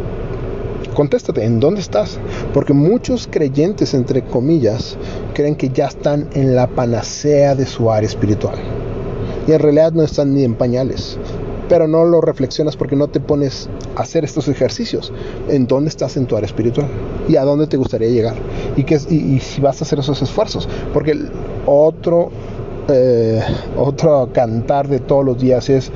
Contéstate, 0.94 1.44
¿en 1.44 1.60
dónde 1.60 1.80
estás? 1.80 2.18
Porque 2.52 2.74
muchos 2.74 3.28
creyentes, 3.30 3.94
entre 3.94 4.22
comillas, 4.22 4.98
creen 5.32 5.54
que 5.54 5.70
ya 5.70 5.86
están 5.86 6.28
en 6.34 6.54
la 6.54 6.66
panacea 6.66 7.54
de 7.54 7.64
su 7.64 7.90
área 7.90 8.08
espiritual. 8.08 8.56
Y 9.46 9.52
en 9.52 9.60
realidad 9.60 9.92
no 9.92 10.02
están 10.02 10.34
ni 10.34 10.44
en 10.44 10.54
pañales. 10.54 11.18
Pero 11.68 11.86
no 11.88 12.04
lo 12.04 12.20
reflexionas 12.20 12.76
porque 12.76 12.96
no 12.96 13.08
te 13.08 13.20
pones 13.20 13.70
a 13.96 14.02
hacer 14.02 14.24
estos 14.24 14.48
ejercicios. 14.48 15.12
¿En 15.48 15.66
dónde 15.66 15.88
estás 15.88 16.16
en 16.16 16.26
tu 16.26 16.36
área 16.36 16.46
espiritual? 16.46 16.88
¿Y 17.28 17.36
a 17.36 17.44
dónde 17.44 17.66
te 17.68 17.76
gustaría 17.76 18.08
llegar? 18.08 18.34
¿Y, 18.76 18.84
qué, 18.84 18.96
y, 19.08 19.38
si 19.38 19.60
vas 19.62 19.80
a 19.80 19.84
hacer 19.84 20.00
esos 20.00 20.20
esfuerzos? 20.20 20.68
Porque 20.92 21.12
el 21.12 21.30
otro 21.64 22.30
eh, 22.88 23.40
otro 23.76 24.30
cantar 24.32 24.88
de 24.88 24.98
todos 24.98 25.24
los 25.24 25.38
días 25.38 25.70
es 25.70 25.92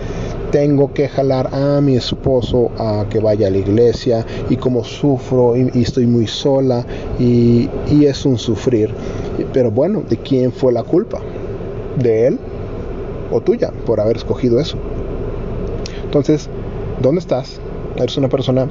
tengo 0.53 0.93
que 0.93 1.09
jalar 1.09 1.51
a 1.53 1.81
mi 1.81 1.97
esposo 1.97 2.71
a 2.79 3.07
que 3.11 3.19
vaya 3.19 3.49
a 3.49 3.51
la 3.51 3.59
iglesia 3.59 4.25
y 4.49 4.57
como 4.57 4.85
sufro 4.85 5.57
y, 5.57 5.83
estoy 5.83 6.07
muy 6.07 6.27
sola 6.27 6.85
y, 7.19 7.69
es 8.05 8.25
un 8.25 8.39
sufrir. 8.39 8.95
Pero 9.53 9.71
bueno, 9.71 10.03
¿de 10.09 10.17
quién 10.19 10.53
fue 10.53 10.73
la 10.73 10.85
culpa? 10.85 11.21
¿De 12.01 12.29
él 12.29 12.39
o 13.33 13.41
tuya 13.41 13.73
por 13.85 14.01
haber 14.01 14.17
escogido 14.17 14.61
eso? 14.61 14.79
Entonces, 16.05 16.49
¿dónde 17.03 17.19
estás? 17.19 17.61
Eres 17.97 18.17
una 18.17 18.29
persona 18.29 18.69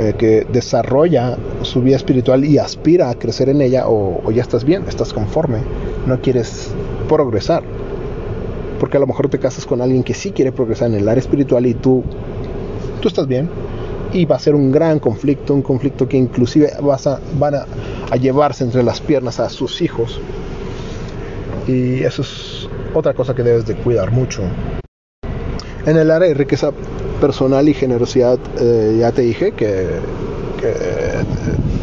eh, 0.00 0.14
que 0.18 0.46
desarrolla 0.52 1.38
su 1.62 1.80
vida 1.80 1.96
espiritual 1.96 2.44
y 2.44 2.58
aspira 2.58 3.08
a 3.08 3.14
crecer 3.14 3.48
en 3.48 3.60
ella 3.60 3.86
o, 3.86 4.20
o 4.24 4.30
ya 4.32 4.42
estás 4.42 4.64
bien, 4.64 4.84
estás 4.88 5.12
conforme, 5.12 5.58
no 6.06 6.20
quieres 6.20 6.74
progresar. 7.12 7.62
Porque 8.80 8.96
a 8.96 9.00
lo 9.00 9.06
mejor 9.06 9.28
te 9.28 9.38
casas 9.38 9.66
con 9.66 9.80
alguien 9.80 10.02
que 10.02 10.14
sí 10.14 10.32
quiere 10.32 10.50
progresar 10.50 10.88
en 10.88 10.94
el 10.94 11.08
área 11.08 11.20
espiritual 11.20 11.66
y 11.66 11.74
tú, 11.74 12.02
tú 13.00 13.08
estás 13.08 13.26
bien. 13.26 13.48
y 14.14 14.26
va 14.26 14.36
a 14.36 14.38
ser 14.38 14.54
un 14.54 14.70
gran 14.70 14.98
conflicto, 14.98 15.54
un 15.54 15.62
conflicto 15.62 16.06
que 16.06 16.18
inclusive 16.18 16.70
vas 16.82 17.06
a, 17.06 17.18
van 17.38 17.54
a, 17.54 18.16
llevarse 18.16 18.62
entre 18.62 18.82
las 18.82 19.00
piernas 19.00 19.40
a 19.40 19.48
sus 19.48 19.80
hijos. 19.80 20.20
Y 21.66 22.02
eso 22.02 22.20
es 22.20 22.68
otra 22.92 23.14
cosa 23.14 23.34
que 23.34 23.42
debes 23.42 23.64
de 23.64 23.74
cuidar 23.74 24.10
mucho. 24.10 24.42
En 25.86 25.96
el 25.96 26.10
área 26.10 26.28
de 26.28 26.34
riqueza 26.34 26.72
personal 27.20 27.68
y 27.68 27.74
generosidad, 27.74 28.38
eh, 28.60 28.98
ya 29.00 29.12
te 29.12 29.22
dije 29.22 29.52
que, 29.52 29.86
que 30.60 30.72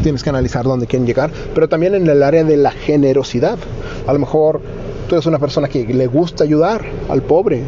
tienes 0.03 0.21
que 0.21 0.29
analizar 0.29 0.65
dónde 0.65 0.85
quieren 0.85 1.07
llegar, 1.07 1.31
pero 1.55 1.67
también 1.67 1.95
en 1.95 2.07
el 2.07 2.21
área 2.21 2.43
de 2.43 2.57
la 2.57 2.71
generosidad. 2.71 3.57
A 4.05 4.13
lo 4.13 4.19
mejor 4.19 4.61
tú 5.09 5.15
eres 5.15 5.25
una 5.25 5.39
persona 5.39 5.67
que 5.67 5.83
le 5.85 6.07
gusta 6.07 6.45
ayudar 6.45 6.85
al 7.09 7.23
pobre 7.23 7.63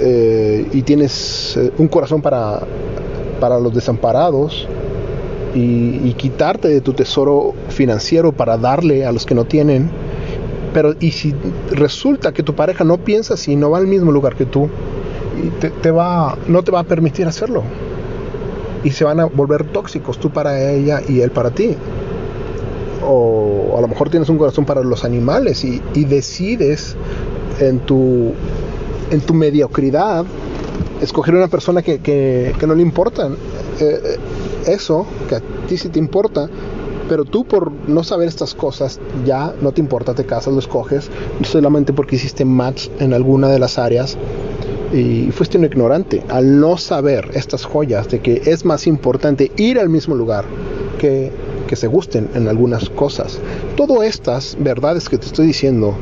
eh, 0.00 0.66
y 0.72 0.82
tienes 0.82 1.56
eh, 1.56 1.70
un 1.78 1.86
corazón 1.86 2.22
para, 2.22 2.60
para 3.38 3.60
los 3.60 3.72
desamparados 3.72 4.66
y, 5.54 6.12
quitarte 6.14 6.68
de 6.68 6.80
tu 6.80 6.92
tesoro 6.92 7.52
financiero 7.68 8.32
para 8.32 8.56
darle 8.56 9.04
a 9.04 9.12
los 9.12 9.26
que 9.26 9.34
no 9.34 9.44
tienen. 9.44 9.90
Pero 10.72 10.94
y 11.00 11.10
si 11.10 11.34
resulta 11.70 12.32
que 12.32 12.42
tu 12.42 12.54
pareja 12.54 12.84
no 12.84 12.98
piensa 12.98 13.34
así, 13.34 13.56
no 13.56 13.70
va 13.70 13.78
al 13.78 13.86
mismo 13.86 14.12
lugar 14.12 14.36
que 14.36 14.46
tú, 14.46 14.68
te, 15.60 15.70
te 15.70 15.90
va, 15.90 16.38
no 16.46 16.62
te 16.62 16.70
va 16.70 16.80
a 16.80 16.84
permitir 16.84 17.26
hacerlo 17.26 17.64
y 18.84 18.90
se 18.90 19.04
van 19.04 19.20
a 19.20 19.26
volver 19.26 19.64
tóxicos 19.64 20.18
tú 20.18 20.30
para 20.30 20.70
ella 20.70 21.02
y 21.06 21.20
él 21.20 21.30
para 21.30 21.50
ti. 21.50 21.76
O 23.04 23.74
a 23.76 23.80
lo 23.80 23.88
mejor 23.88 24.10
tienes 24.10 24.28
un 24.28 24.38
corazón 24.38 24.64
para 24.64 24.82
los 24.82 25.04
animales 25.04 25.64
y, 25.64 25.80
decides 26.04 26.96
en 27.60 27.80
tu, 27.80 28.32
en 29.10 29.20
tu 29.20 29.34
mediocridad 29.34 30.24
escoger 31.00 31.34
una 31.34 31.48
persona 31.48 31.82
que, 31.82 31.98
que, 31.98 32.54
no 32.66 32.74
le 32.74 32.82
importa 32.82 33.28
eh, 33.80 34.18
eso, 34.66 35.06
que 35.28 35.36
a 35.36 35.40
ti 35.68 35.76
sí 35.76 35.88
te 35.88 35.98
importa, 35.98 36.48
pero 37.08 37.24
tú 37.24 37.44
por 37.44 37.72
no 37.88 38.04
saber 38.04 38.28
estas 38.28 38.54
cosas 38.54 39.00
ya 39.26 39.52
no 39.60 39.72
te 39.72 39.80
importa, 39.80 40.14
te 40.14 40.24
casas, 40.24 40.54
lo 40.54 40.60
escoges, 40.60 41.10
solamente 41.42 41.92
porque 41.92 42.16
hiciste 42.16 42.44
match 42.44 42.88
en 43.00 43.12
alguna 43.12 43.48
de 43.48 43.58
las 43.58 43.78
áreas 43.78 44.16
y 44.92 45.30
fuiste 45.32 45.58
un 45.58 45.64
ignorante 45.64 46.22
al 46.28 46.60
no 46.60 46.76
saber 46.76 47.30
estas 47.34 47.64
joyas 47.64 48.08
de 48.08 48.20
que 48.20 48.42
es 48.44 48.64
más 48.64 48.86
importante 48.86 49.50
ir 49.56 49.78
al 49.78 49.88
mismo 49.88 50.14
lugar 50.14 50.44
que, 50.98 51.32
que 51.72 51.76
se 51.76 51.86
gusten 51.86 52.28
en 52.34 52.48
algunas 52.48 52.90
cosas. 52.90 53.40
Todas 53.76 54.06
estas 54.06 54.58
verdades 54.60 55.08
que 55.08 55.16
te 55.16 55.24
estoy 55.24 55.46
diciendo, 55.46 55.94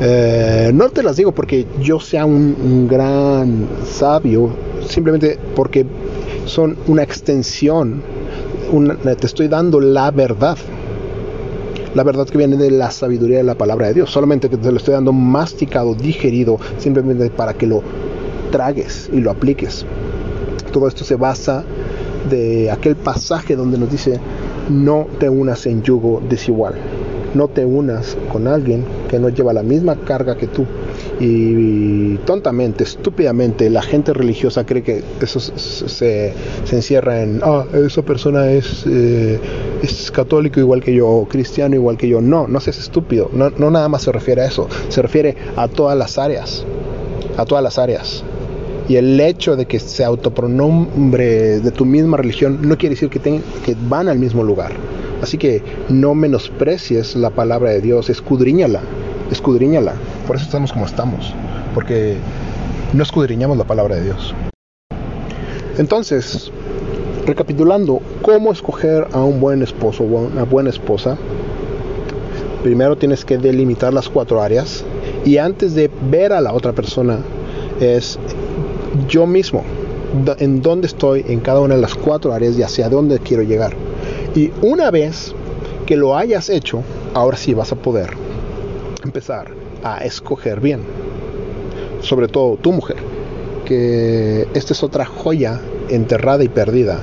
eh, 0.00 0.70
no 0.72 0.90
te 0.90 1.02
las 1.02 1.16
digo 1.16 1.32
porque 1.32 1.66
yo 1.82 1.98
sea 1.98 2.24
un, 2.24 2.86
gran 2.88 3.66
sabio, 3.84 4.50
simplemente 4.86 5.36
porque 5.56 5.84
son 6.44 6.76
una 6.86 7.02
extensión, 7.02 8.00
te 9.18 9.26
estoy 9.26 9.48
dando 9.48 9.80
la 9.80 10.12
verdad 10.12 10.56
la 11.96 12.04
verdad 12.04 12.28
que 12.28 12.38
viene 12.38 12.56
de 12.56 12.70
la 12.70 12.92
sabiduría 12.92 13.38
de 13.38 13.42
la 13.42 13.56
palabra 13.56 13.88
de 13.88 13.94
Dios, 13.94 14.10
solamente 14.10 14.48
que 14.48 14.56
te 14.56 14.70
lo 14.70 14.76
estoy 14.76 14.94
dando 14.94 15.12
masticado, 15.12 15.96
digerido, 15.96 16.60
simplemente 16.78 17.28
para 17.30 17.54
que 17.54 17.66
lo 17.66 17.82
tragues 18.52 19.10
y 19.12 19.18
lo 19.18 19.32
apliques. 19.32 19.84
Todo 20.70 20.86
esto 20.86 21.02
se 21.02 21.16
basa 21.16 21.64
de 22.30 22.70
aquel 22.70 22.94
pasaje 22.94 23.56
donde 23.56 23.78
nos 23.78 23.90
dice, 23.90 24.20
no 24.68 25.06
te 25.18 25.28
unas 25.28 25.66
en 25.66 25.82
yugo 25.82 26.22
desigual, 26.28 26.74
no 27.34 27.48
te 27.48 27.64
unas 27.64 28.16
con 28.32 28.46
alguien 28.46 28.84
que 29.08 29.18
no 29.18 29.28
lleva 29.28 29.52
la 29.52 29.62
misma 29.62 29.96
carga 29.96 30.36
que 30.36 30.46
tú. 30.46 30.66
Y, 31.20 32.16
tontamente, 32.18 32.84
estúpidamente, 32.84 33.70
la 33.70 33.82
gente 33.82 34.12
religiosa 34.12 34.64
cree 34.64 34.82
que 34.82 35.02
eso 35.20 35.40
se, 35.40 36.32
se 36.64 36.76
encierra 36.76 37.22
en, 37.22 37.40
ah, 37.42 37.64
esa 37.74 38.02
persona 38.02 38.50
es, 38.50 38.84
eh, 38.86 39.40
es 39.82 40.10
católico 40.10 40.60
igual 40.60 40.82
que 40.82 40.94
yo, 40.94 41.08
o 41.08 41.26
cristiano 41.26 41.74
igual 41.74 41.96
que 41.96 42.08
yo. 42.08 42.20
No, 42.20 42.46
no 42.46 42.60
seas 42.60 42.78
estúpido, 42.78 43.30
no, 43.32 43.50
no 43.50 43.70
nada 43.70 43.88
más 43.88 44.02
se 44.02 44.12
refiere 44.12 44.42
a 44.42 44.46
eso, 44.46 44.68
se 44.88 45.02
refiere 45.02 45.36
a 45.56 45.68
todas 45.68 45.96
las 45.98 46.18
áreas, 46.18 46.64
a 47.36 47.44
todas 47.44 47.64
las 47.64 47.78
áreas. 47.78 48.24
Y 48.88 48.96
el 48.96 49.20
hecho 49.20 49.54
de 49.54 49.66
que 49.66 49.78
se 49.78 50.02
autopronombre 50.02 51.60
de 51.60 51.70
tu 51.70 51.84
misma 51.84 52.16
religión 52.16 52.60
no 52.62 52.78
quiere 52.78 52.94
decir 52.94 53.10
que, 53.10 53.20
que 53.20 53.76
van 53.88 54.08
al 54.08 54.18
mismo 54.18 54.42
lugar. 54.42 54.72
Así 55.22 55.36
que 55.36 55.62
no 55.88 56.14
menosprecies 56.14 57.14
la 57.14 57.30
palabra 57.30 57.70
de 57.70 57.80
Dios, 57.80 58.08
escudriñala, 58.08 58.80
escudriñala. 59.30 59.94
Por 60.26 60.36
eso 60.36 60.46
estamos 60.46 60.72
como 60.72 60.86
estamos, 60.86 61.34
porque 61.74 62.16
no 62.94 63.02
escudriñamos 63.02 63.58
la 63.58 63.64
palabra 63.64 63.96
de 63.96 64.04
Dios. 64.04 64.34
Entonces, 65.76 66.50
recapitulando, 67.26 68.00
¿cómo 68.22 68.52
escoger 68.52 69.06
a 69.12 69.22
un 69.22 69.38
buen 69.38 69.62
esposo 69.62 70.04
o 70.04 70.06
una 70.06 70.44
buena 70.44 70.70
esposa? 70.70 71.18
Primero 72.62 72.96
tienes 72.96 73.24
que 73.24 73.38
delimitar 73.38 73.92
las 73.92 74.08
cuatro 74.08 74.42
áreas 74.42 74.84
y 75.24 75.36
antes 75.36 75.74
de 75.74 75.90
ver 76.10 76.32
a 76.32 76.40
la 76.40 76.52
otra 76.52 76.72
persona 76.72 77.18
es 77.80 78.18
yo 79.08 79.26
mismo, 79.26 79.64
en 80.38 80.62
dónde 80.62 80.86
estoy 80.86 81.24
en 81.28 81.40
cada 81.40 81.60
una 81.60 81.74
de 81.74 81.80
las 81.80 81.94
cuatro 81.94 82.32
áreas 82.32 82.58
y 82.58 82.62
hacia 82.62 82.88
dónde 82.88 83.18
quiero 83.18 83.42
llegar. 83.42 83.74
Y 84.34 84.50
una 84.62 84.90
vez 84.90 85.34
que 85.86 85.96
lo 85.96 86.16
hayas 86.16 86.48
hecho, 86.48 86.82
ahora 87.14 87.36
sí 87.36 87.54
vas 87.54 87.72
a 87.72 87.76
poder 87.76 88.10
empezar 89.02 89.52
a 89.82 90.04
escoger 90.04 90.60
bien. 90.60 90.80
Sobre 92.00 92.28
todo 92.28 92.56
tu 92.56 92.72
mujer, 92.72 92.96
que 93.64 94.46
esta 94.54 94.72
es 94.72 94.82
otra 94.82 95.04
joya 95.04 95.60
enterrada 95.88 96.44
y 96.44 96.48
perdida, 96.48 97.00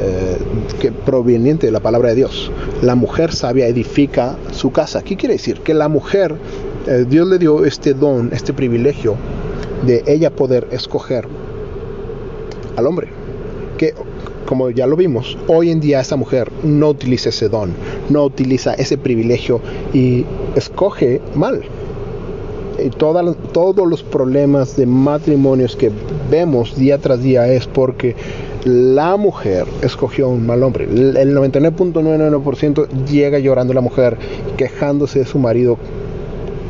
eh, 0.00 0.38
que 0.80 0.90
proveniente 0.90 1.66
de 1.66 1.72
la 1.72 1.80
palabra 1.80 2.10
de 2.10 2.16
Dios. 2.16 2.50
La 2.82 2.94
mujer 2.94 3.32
sabia 3.32 3.66
edifica 3.66 4.36
su 4.52 4.72
casa. 4.72 5.02
¿Qué 5.02 5.16
quiere 5.16 5.34
decir? 5.34 5.60
Que 5.60 5.74
la 5.74 5.88
mujer, 5.88 6.34
eh, 6.86 7.04
Dios 7.08 7.28
le 7.28 7.38
dio 7.38 7.64
este 7.64 7.94
don, 7.94 8.30
este 8.32 8.52
privilegio 8.52 9.16
de 9.86 10.02
ella 10.06 10.30
poder 10.30 10.68
escoger 10.70 11.26
al 12.76 12.86
hombre. 12.86 13.08
Que, 13.78 13.94
como 14.46 14.70
ya 14.70 14.86
lo 14.86 14.96
vimos, 14.96 15.36
hoy 15.48 15.70
en 15.70 15.80
día 15.80 16.00
esa 16.00 16.16
mujer 16.16 16.50
no 16.62 16.90
utiliza 16.90 17.30
ese 17.30 17.48
don, 17.48 17.72
no 18.10 18.24
utiliza 18.24 18.74
ese 18.74 18.98
privilegio 18.98 19.60
y 19.92 20.24
escoge 20.54 21.20
mal. 21.34 21.62
Y 22.84 22.90
todos 22.90 23.88
los 23.88 24.02
problemas 24.02 24.76
de 24.76 24.86
matrimonios 24.86 25.76
que 25.76 25.90
vemos 26.30 26.76
día 26.76 26.98
tras 26.98 27.22
día 27.22 27.46
es 27.48 27.66
porque 27.66 28.16
la 28.64 29.16
mujer 29.16 29.66
escogió 29.82 30.28
un 30.28 30.46
mal 30.46 30.62
hombre. 30.62 30.84
El 30.84 31.36
99.99% 31.36 32.88
llega 33.06 33.38
llorando 33.38 33.74
la 33.74 33.80
mujer, 33.80 34.16
quejándose 34.56 35.20
de 35.20 35.24
su 35.24 35.38
marido, 35.38 35.78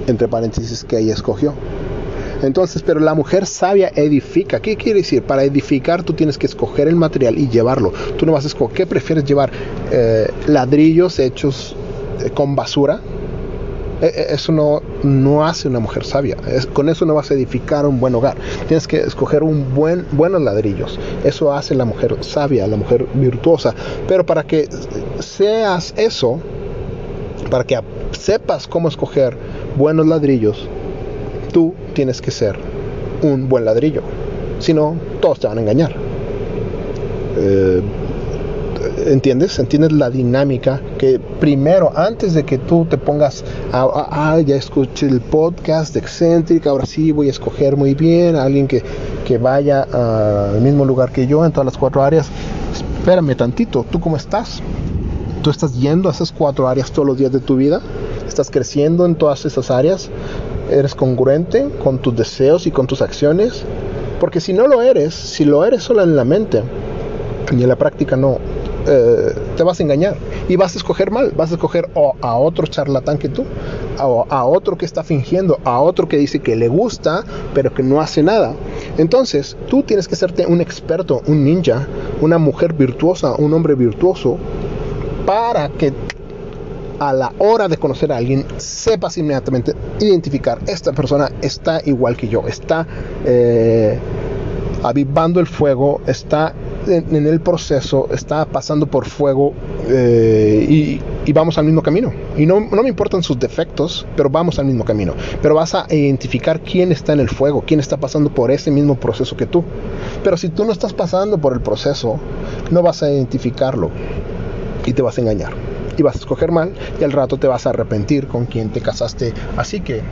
entre 0.07 0.29
paréntesis, 0.29 0.85
que 0.85 0.99
ella 0.99 1.15
escogió. 1.15 1.55
Entonces, 2.47 2.83
pero 2.83 3.01
la 3.01 3.15
mujer 3.15 3.47
sabia 3.47 3.91
edifica. 3.95 4.61
¿Qué 4.61 4.77
quiere 4.77 5.01
decir? 5.01 5.23
Para 5.23 5.45
edificar 5.45 6.03
tú 6.03 6.13
tienes 6.13 6.39
que 6.39 6.47
escoger 6.47 6.89
el 6.89 6.97
material 6.97 7.39
y 7.39 7.49
llevarlo. 7.49 7.93
Tú 8.17 8.27
no 8.27 8.33
vas 8.33 8.45
a 8.45 8.49
escoger, 8.49 8.77
¿qué 8.77 8.87
prefieres 8.87 9.25
llevar? 9.25 9.51
Eh, 9.91 10.31
ladrillos 10.47 11.19
hechos 11.19 11.77
eh, 12.25 12.31
con 12.31 12.55
basura. 12.57 13.01
Eh, 14.03 14.27
eso 14.31 14.53
no, 14.53 14.83
no 15.03 15.47
hace 15.47 15.69
una 15.69 15.81
mujer 15.81 16.05
sabia. 16.05 16.37
Con 16.73 16.89
eso 16.89 17.07
no 17.07 17.15
vas 17.15 17.31
a 17.31 17.35
edificar 17.35 17.87
un 17.87 18.01
buen 18.01 18.15
hogar. 18.15 18.37
Tienes 18.69 18.87
que 18.87 18.99
escoger 18.99 19.43
un 19.43 19.75
buen, 19.75 20.07
buenos 20.13 20.43
ladrillos. 20.43 20.99
Eso 21.25 21.53
hace 21.53 21.75
la 21.75 21.85
mujer 21.85 22.17
sabia, 22.21 22.67
la 22.67 22.77
mujer 22.77 23.07
virtuosa. 23.15 23.75
Pero 24.07 24.27
para 24.27 24.43
que 24.43 24.69
seas 25.21 25.95
eso, 25.97 26.41
para 27.51 27.65
que 27.65 27.79
sepas 28.13 28.67
cómo 28.67 28.89
escoger 28.89 29.37
buenos 29.77 30.07
ladrillos, 30.07 30.69
tú 31.55 31.73
tienes 31.95 32.21
que 32.21 32.33
ser 32.33 32.59
un 33.23 33.49
buen 33.49 33.65
ladrillo. 33.65 34.03
Si 34.59 34.75
no, 34.75 34.97
todos 35.21 35.39
te 35.39 35.47
van 35.47 35.59
a 35.59 35.61
engañar. 35.63 35.95
Eh, 37.39 37.81
¿Entiendes? 39.07 39.59
¿Entiendes 39.59 39.93
la 39.93 40.11
dinámica? 40.11 40.81
Que 40.99 41.21
primero, 41.41 41.93
antes 41.95 42.35
de 42.35 42.45
que 42.45 42.59
tú 42.59 42.87
te 42.87 42.99
pongas, 42.99 43.45
ah, 43.73 44.39
ya 44.45 44.57
escuché 44.57 45.07
el 45.07 45.21
podcast 45.21 45.95
de 45.95 46.01
Excéntrica, 46.01 46.71
ahora 46.71 46.87
sí 46.87 47.13
voy 47.13 47.29
a 47.29 47.31
escoger 47.31 47.77
muy 47.77 47.95
bien 47.95 48.35
a 48.37 48.43
alguien 48.43 48.67
que, 48.67 48.83
que 49.25 49.39
vaya 49.39 49.83
al 49.83 50.61
mismo 50.61 50.85
lugar 50.85 51.13
que 51.13 51.27
yo 51.27 51.45
en 51.45 51.53
todas 51.53 51.67
las 51.67 51.79
cuatro 51.79 52.03
áreas. 52.03 52.29
Espérame 52.99 53.37
tantito, 53.37 53.87
¿tú 53.91 54.01
cómo 54.01 54.17
estás? 54.17 54.61
¿Tú 55.43 55.51
estás 55.51 55.79
yendo 55.79 56.09
a 56.09 56.13
esas 56.13 56.33
cuatro 56.33 56.67
áreas 56.67 56.91
todos 56.91 57.07
los 57.07 57.19
días 57.19 57.31
de 57.31 57.41
tu 57.41 57.57
vida? 57.57 57.81
¿Estás 58.27 58.51
creciendo 58.51 59.07
en 59.07 59.15
todas 59.15 59.45
esas 59.45 59.71
áreas? 59.71 60.11
¿Eres 60.71 60.95
congruente 60.95 61.69
con 61.83 61.99
tus 61.99 62.17
deseos 62.17 62.67
y 62.67 62.71
con 62.71 62.87
tus 62.87 63.03
acciones? 63.03 63.65
Porque 64.21 64.41
si 64.41 64.53
no 64.53 64.67
lo 64.67 64.83
eres, 64.83 65.15
si 65.15 65.45
lo 65.45 65.65
eres 65.65 65.83
solo 65.83 66.03
en 66.03 66.17
la 66.17 66.25
mente 66.25 66.63
y 67.53 67.63
en 67.63 67.69
la 67.69 67.77
práctica 67.77 68.17
no, 68.17 68.39
eh, 68.87 69.35
te 69.57 69.63
vas 69.63 69.81
a 69.81 69.83
engañar 69.83 70.17
y 70.49 70.57
vas 70.57 70.75
a 70.75 70.79
escoger 70.79 71.11
mal, 71.11 71.33
vas 71.35 71.51
a 71.51 71.55
escoger 71.55 71.89
a 72.21 72.37
otro 72.37 72.67
charlatán 72.67 73.19
que 73.19 73.29
tú. 73.29 73.45
a, 73.99 74.45
otro 74.45 74.77
que 74.77 74.85
está 74.85 75.03
fingiendo, 75.05 75.59
a 75.65 75.81
otro 75.81 76.09
que 76.09 76.17
dice 76.17 76.41
que 76.41 76.57
le 76.57 76.69
gusta, 76.69 77.25
pero 77.55 77.73
que 77.73 77.83
no 77.83 78.01
hace 78.01 78.23
nada. 78.23 78.55
Entonces, 78.99 79.57
tú 79.69 79.83
tienes 79.83 80.09
que 80.09 80.17
serte 80.17 80.47
un 80.47 80.61
experto, 80.61 81.23
un 81.27 81.45
ninja, 81.45 81.87
una 82.21 82.39
mujer 82.39 82.73
virtuosa, 82.75 83.35
un 83.37 83.55
hombre 83.55 83.75
virtuoso, 83.75 84.37
para 85.25 85.69
que 85.69 85.93
a 86.99 87.13
la 87.13 87.33
hora 87.39 87.69
de 87.69 87.77
conocer 87.77 88.13
a 88.13 88.17
alguien 88.17 88.45
sepas 88.57 89.19
inmediatamente 89.19 89.75
identificar, 90.01 90.59
esta 90.67 90.93
persona 90.93 91.31
está 91.43 91.81
igual 91.85 92.17
que 92.17 92.29
yo, 92.29 92.47
está 92.47 92.87
eh, 93.25 93.99
avivando 94.83 95.41
el 95.41 95.47
fuego, 95.47 96.01
está 96.07 96.55
en, 96.87 97.27
el 97.27 97.41
proceso, 97.41 98.09
está 98.13 98.45
pasando 98.45 98.87
por 98.87 99.07
fuego 99.07 99.55
eh, 99.89 101.01
y, 101.27 101.33
vamos 101.33 101.57
al 101.59 101.65
mismo 101.65 101.83
camino. 101.83 102.13
Y 102.37 102.45
no, 102.45 102.61
no, 102.61 102.83
me 102.83 102.91
importan 102.91 103.23
sus 103.23 103.39
defectos, 103.39 104.07
pero 104.15 104.29
vamos 104.29 104.59
al 104.59 104.67
mismo 104.67 104.85
camino. 104.85 105.15
Pero 105.41 105.55
vas 105.55 105.75
a 105.75 105.87
identificar 105.89 106.61
quién 106.61 106.93
está 106.93 107.15
en 107.15 107.21
el 107.21 107.29
fuego, 107.31 107.65
quién 107.67 107.81
está 107.81 107.97
pasando 107.97 108.31
por 108.31 108.51
ese 108.51 108.71
mismo 108.71 108.97
proceso 108.97 109.37
que 109.37 109.47
tú. 109.47 109.65
Pero 110.23 110.37
si 110.37 110.51
tú 110.51 110.65
no 110.65 110.73
estás 110.73 110.93
pasando 110.93 111.39
por 111.39 111.55
el 111.55 111.61
proceso, 111.61 112.21
no 112.71 112.83
vas 112.83 113.03
a 113.03 113.11
identificarlo 113.11 113.91
y 114.85 114.93
te 114.93 115.03
vas 115.03 115.17
a 115.17 115.23
engañar. 115.23 115.64
Y 115.97 116.03
vas 116.03 116.17
a 116.17 116.19
escoger 116.19 116.53
mal 116.53 116.73
y 117.01 117.05
al 117.05 117.13
rato 117.13 117.37
te 117.37 117.47
vas 117.47 117.67
a 117.67 117.71
arrepentir 117.71 118.27
con 118.27 118.47
quien 118.47 118.71
te 118.71 118.81
casaste. 118.81 119.33
Así 119.57 119.81
que, 119.81 120.03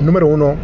número 0.00 0.26
uno, 0.26 0.56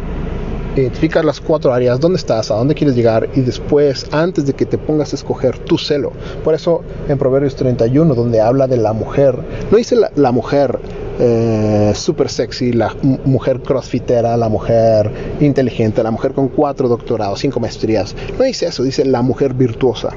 identificar 0.75 1.25
las 1.25 1.39
cuatro 1.39 1.73
áreas, 1.73 1.99
dónde 1.99 2.17
estás, 2.17 2.51
a 2.51 2.55
dónde 2.55 2.75
quieres 2.75 2.95
llegar 2.95 3.29
y 3.35 3.41
después, 3.41 4.07
antes 4.11 4.45
de 4.45 4.53
que 4.53 4.65
te 4.65 4.77
pongas 4.77 5.13
a 5.13 5.15
escoger 5.15 5.57
tu 5.59 5.77
celo. 5.77 6.11
Por 6.43 6.53
eso 6.53 6.81
en 7.07 7.17
Proverbios 7.17 7.55
31, 7.55 8.13
donde 8.15 8.41
habla 8.41 8.67
de 8.67 8.77
la 8.77 8.93
mujer, 8.93 9.37
no 9.71 9.77
dice 9.77 9.95
la, 10.15 10.31
mujer 10.31 10.79
eh, 11.19 11.91
super 11.95 12.29
sexy, 12.29 12.71
la 12.73 12.95
mujer 13.25 13.61
crossfitera, 13.61 14.37
la 14.37 14.49
mujer 14.49 15.11
inteligente, 15.39 16.03
la 16.03 16.11
mujer 16.11 16.33
con 16.33 16.49
cuatro 16.49 16.87
doctorados, 16.87 17.39
cinco 17.39 17.59
maestrías. 17.59 18.15
No 18.37 18.45
dice 18.45 18.67
eso, 18.67 18.83
dice 18.83 19.05
la 19.05 19.21
mujer 19.21 19.53
virtuosa. 19.53 20.09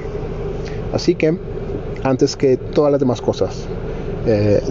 Así 0.93 1.15
que, 1.15 1.37
antes 2.03 2.35
que 2.35 2.57
todas 2.57 2.91
las 2.91 2.99
demás 2.99 3.21
cosas, 3.21 3.65
eh, 4.25 4.61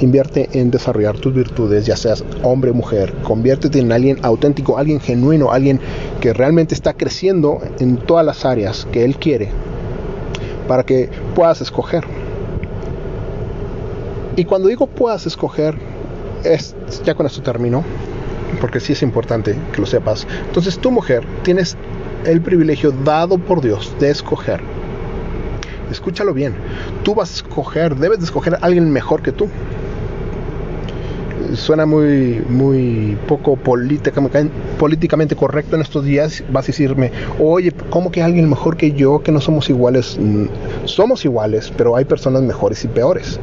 invierte 0.00 0.48
en 0.52 0.70
desarrollar 0.70 1.18
tus 1.18 1.34
virtudes, 1.34 1.86
ya 1.86 1.96
seas 1.96 2.24
hombre 2.42 2.70
o 2.70 2.74
mujer, 2.74 3.12
conviértete 3.22 3.78
en 3.78 3.92
alguien 3.92 4.18
auténtico, 4.22 4.78
alguien 4.78 5.00
genuino, 5.00 5.52
alguien 5.52 5.80
que 6.20 6.32
realmente 6.32 6.74
está 6.74 6.94
creciendo 6.94 7.60
en 7.80 7.98
todas 7.98 8.24
las 8.24 8.44
áreas 8.44 8.86
que 8.92 9.04
Él 9.04 9.16
quiere, 9.16 9.50
para 10.68 10.84
que 10.84 11.10
puedas 11.34 11.60
escoger. 11.60 12.04
Y 14.36 14.44
cuando 14.44 14.68
digo 14.68 14.86
puedas 14.86 15.26
escoger, 15.26 15.74
es, 16.44 16.74
ya 17.04 17.14
con 17.14 17.26
esto 17.26 17.42
termino, 17.42 17.84
porque 18.60 18.80
sí 18.80 18.92
es 18.92 19.02
importante 19.02 19.54
que 19.72 19.80
lo 19.80 19.86
sepas. 19.86 20.26
Entonces 20.46 20.78
tu 20.78 20.90
mujer 20.90 21.24
tienes 21.42 21.76
el 22.24 22.40
privilegio 22.40 22.92
dado 23.04 23.38
por 23.38 23.60
Dios 23.60 23.94
de 24.00 24.10
escoger. 24.10 24.60
Escúchalo 25.90 26.32
bien. 26.32 26.54
Tú 27.02 27.14
vas 27.14 27.30
a 27.30 27.34
escoger, 27.36 27.96
debes 27.96 28.18
de 28.18 28.24
escoger 28.24 28.54
a 28.54 28.58
alguien 28.58 28.90
mejor 28.90 29.22
que 29.22 29.32
tú 29.32 29.48
suena 31.54 31.86
muy, 31.86 32.42
muy 32.48 33.16
poco 33.26 33.56
políticamente 33.56 35.36
correcto 35.36 35.76
en 35.76 35.82
estos 35.82 36.04
días, 36.04 36.44
vas 36.50 36.64
a 36.64 36.66
decirme, 36.68 37.12
oye, 37.38 37.72
¿cómo 37.90 38.10
que 38.10 38.22
alguien 38.22 38.48
mejor 38.48 38.76
que 38.76 38.92
yo, 38.92 39.22
que 39.22 39.32
no 39.32 39.40
somos 39.40 39.68
iguales? 39.70 40.18
Mm, 40.20 40.46
somos 40.84 41.24
iguales, 41.24 41.72
pero 41.76 41.96
hay 41.96 42.04
personas 42.04 42.42
mejores 42.42 42.84
y 42.84 42.88
peores. 42.88 43.40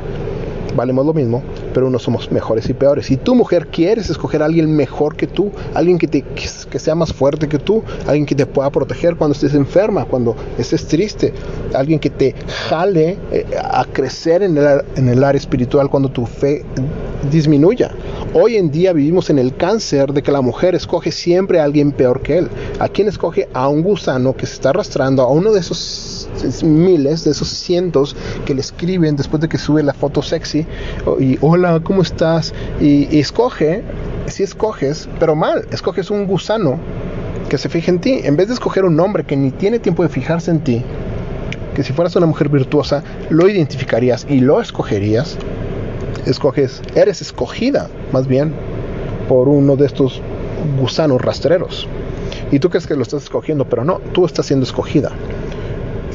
Valemos 0.75 1.05
lo 1.05 1.13
mismo, 1.13 1.43
pero 1.77 1.89
unos 1.89 2.01
somos 2.01 2.31
mejores 2.31 2.67
y 2.69 2.73
peores. 2.73 3.05
Si 3.05 3.17
tu 3.17 3.35
mujer 3.35 3.67
quieres 3.67 4.09
escoger 4.09 4.41
a 4.41 4.45
alguien 4.45 4.75
mejor 4.75 5.15
que 5.15 5.27
tú, 5.27 5.51
alguien 5.75 5.99
que, 5.99 6.07
te, 6.07 6.23
que 6.23 6.79
sea 6.79 6.95
más 6.95 7.13
fuerte 7.13 7.47
que 7.47 7.59
tú, 7.59 7.83
alguien 8.07 8.25
que 8.25 8.33
te 8.33 8.47
pueda 8.47 8.71
proteger 8.71 9.15
cuando 9.15 9.35
estés 9.35 9.53
enferma, 9.53 10.05
cuando 10.05 10.35
estés 10.57 10.87
triste, 10.87 11.35
alguien 11.75 11.99
que 11.99 12.09
te 12.09 12.33
jale 12.67 13.19
eh, 13.31 13.45
a 13.63 13.85
crecer 13.85 14.41
en 14.41 14.57
el, 14.57 14.81
en 14.95 15.07
el 15.07 15.23
área 15.23 15.37
espiritual 15.37 15.87
cuando 15.87 16.09
tu 16.09 16.25
fe 16.25 16.65
disminuya. 17.29 17.91
Hoy 18.33 18.55
en 18.55 18.71
día 18.71 18.91
vivimos 18.91 19.29
en 19.29 19.37
el 19.37 19.55
cáncer 19.55 20.13
de 20.13 20.23
que 20.23 20.31
la 20.31 20.41
mujer 20.41 20.73
escoge 20.73 21.11
siempre 21.11 21.59
a 21.59 21.63
alguien 21.63 21.91
peor 21.91 22.21
que 22.21 22.39
él. 22.39 22.49
¿A 22.79 22.89
quién 22.89 23.07
escoge? 23.07 23.49
A 23.53 23.67
un 23.67 23.83
gusano 23.83 24.35
que 24.35 24.47
se 24.47 24.55
está 24.55 24.69
arrastrando, 24.69 25.21
a 25.21 25.31
uno 25.31 25.51
de 25.51 25.59
esos 25.59 26.16
miles, 26.63 27.23
de 27.23 27.31
esos 27.31 27.47
cientos 27.47 28.15
que 28.45 28.53
le 28.53 28.61
escriben 28.61 29.15
después 29.15 29.41
de 29.41 29.47
que 29.47 29.57
sube 29.57 29.83
la 29.83 29.93
foto 29.93 30.21
sexy 30.21 30.65
y 31.19 31.37
hola, 31.41 31.79
¿cómo 31.83 32.01
estás? 32.01 32.53
Y, 32.79 33.19
escoge, 33.19 33.83
si 34.27 34.43
escoges, 34.43 35.09
pero 35.19 35.35
mal, 35.35 35.67
escoges 35.71 36.11
un 36.11 36.27
gusano 36.27 36.79
que 37.49 37.57
se 37.57 37.69
fije 37.69 37.91
en 37.91 37.99
ti, 37.99 38.19
en 38.23 38.35
vez 38.35 38.47
de 38.47 38.53
escoger 38.53 38.85
un 38.85 38.99
hombre 38.99 39.23
que 39.23 39.37
ni 39.37 39.51
tiene 39.51 39.79
tiempo 39.79 40.03
de 40.03 40.09
fijarse 40.09 40.51
en 40.51 40.59
ti, 40.59 40.83
que 41.75 41.83
si 41.83 41.93
fueras 41.93 42.15
una 42.15 42.25
mujer 42.25 42.49
virtuosa, 42.49 43.03
lo 43.29 43.47
identificarías 43.47 44.25
y 44.29 44.41
lo 44.41 44.59
escogerías, 44.59 45.37
escoges, 46.25 46.81
eres 46.95 47.21
escogida 47.21 47.89
más 48.11 48.27
bien 48.27 48.53
por 49.29 49.47
uno 49.47 49.75
de 49.75 49.85
estos 49.85 50.21
gusanos 50.79 51.21
rastreros. 51.21 51.87
Y 52.51 52.59
tú 52.59 52.69
crees 52.69 52.87
que 52.87 52.95
lo 52.95 53.01
estás 53.01 53.23
escogiendo, 53.23 53.65
pero 53.65 53.83
no, 53.83 53.99
tú 54.13 54.25
estás 54.25 54.45
siendo 54.45 54.65
escogida. 54.65 55.11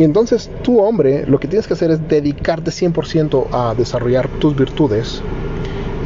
Y 0.03 0.05
entonces 0.05 0.51
tú, 0.65 0.81
hombre, 0.81 1.25
lo 1.29 1.39
que 1.39 1.47
tienes 1.47 1.69
que 1.69 1.75
hacer 1.75 1.93
es 1.93 2.09
dedicarte 2.09 2.73
100% 2.73 3.47
a 3.53 3.73
desarrollar 3.77 4.27
tus 4.41 4.57
virtudes. 4.57 5.23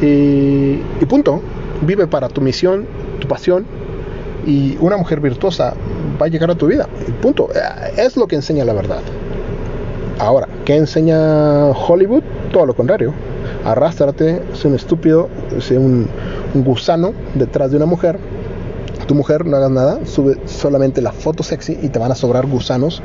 Y, 0.03 0.75
punto. 1.09 1.41
Vive 1.81 2.05
para 2.05 2.29
tu 2.29 2.39
misión, 2.39 2.85
tu 3.19 3.27
pasión. 3.27 3.65
Y 4.45 4.77
una 4.81 4.97
mujer 4.97 5.19
virtuosa 5.19 5.73
va 6.21 6.27
a 6.27 6.29
llegar 6.29 6.51
a 6.51 6.55
tu 6.55 6.67
vida. 6.67 6.87
Punto. 7.23 7.49
Es 7.97 8.15
lo 8.17 8.27
que 8.27 8.35
enseña 8.35 8.65
la 8.65 8.73
verdad. 8.73 9.01
Ahora, 10.19 10.47
¿qué 10.63 10.75
enseña 10.75 11.71
Hollywood? 11.71 12.21
Todo 12.51 12.67
lo 12.67 12.75
contrario 12.75 13.15
arrástrate, 13.65 14.43
sé 14.53 14.67
un 14.67 14.75
estúpido, 14.75 15.29
sé 15.59 15.79
un, 15.79 16.07
gusano 16.53 17.13
detrás 17.33 17.71
de 17.71 17.77
una 17.77 17.87
mujer. 17.87 18.19
Tu 19.07 19.15
mujer 19.15 19.45
no 19.45 19.57
hagas 19.57 19.71
nada, 19.71 20.05
sube 20.05 20.37
solamente 20.45 21.01
la 21.01 21.11
foto 21.11 21.41
sexy 21.41 21.77
y 21.81 21.89
te 21.89 21.97
van 21.97 22.11
a 22.11 22.15
sobrar 22.15 22.45
gusanos. 22.45 23.01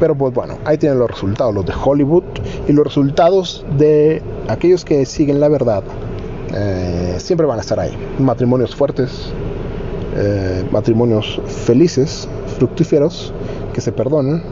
Pero 0.00 0.14
pues 0.14 0.32
bueno, 0.32 0.58
ahí 0.64 0.78
tienen 0.78 0.98
los 0.98 1.10
resultados, 1.10 1.54
los 1.54 1.66
de 1.66 1.72
Hollywood 1.72 2.24
y 2.68 2.72
los 2.72 2.84
resultados 2.84 3.64
de 3.76 4.22
aquellos 4.48 4.84
que 4.84 5.04
siguen 5.04 5.40
la 5.40 5.48
verdad. 5.48 5.82
Eh, 6.54 7.16
siempre 7.18 7.46
van 7.46 7.58
a 7.58 7.62
estar 7.62 7.78
ahí. 7.78 7.96
Matrimonios 8.18 8.74
fuertes, 8.74 9.32
eh, 10.16 10.64
matrimonios 10.70 11.40
felices, 11.46 12.28
fructíferos, 12.58 13.32
que 13.72 13.80
se 13.80 13.92
perdonan, 13.92 14.42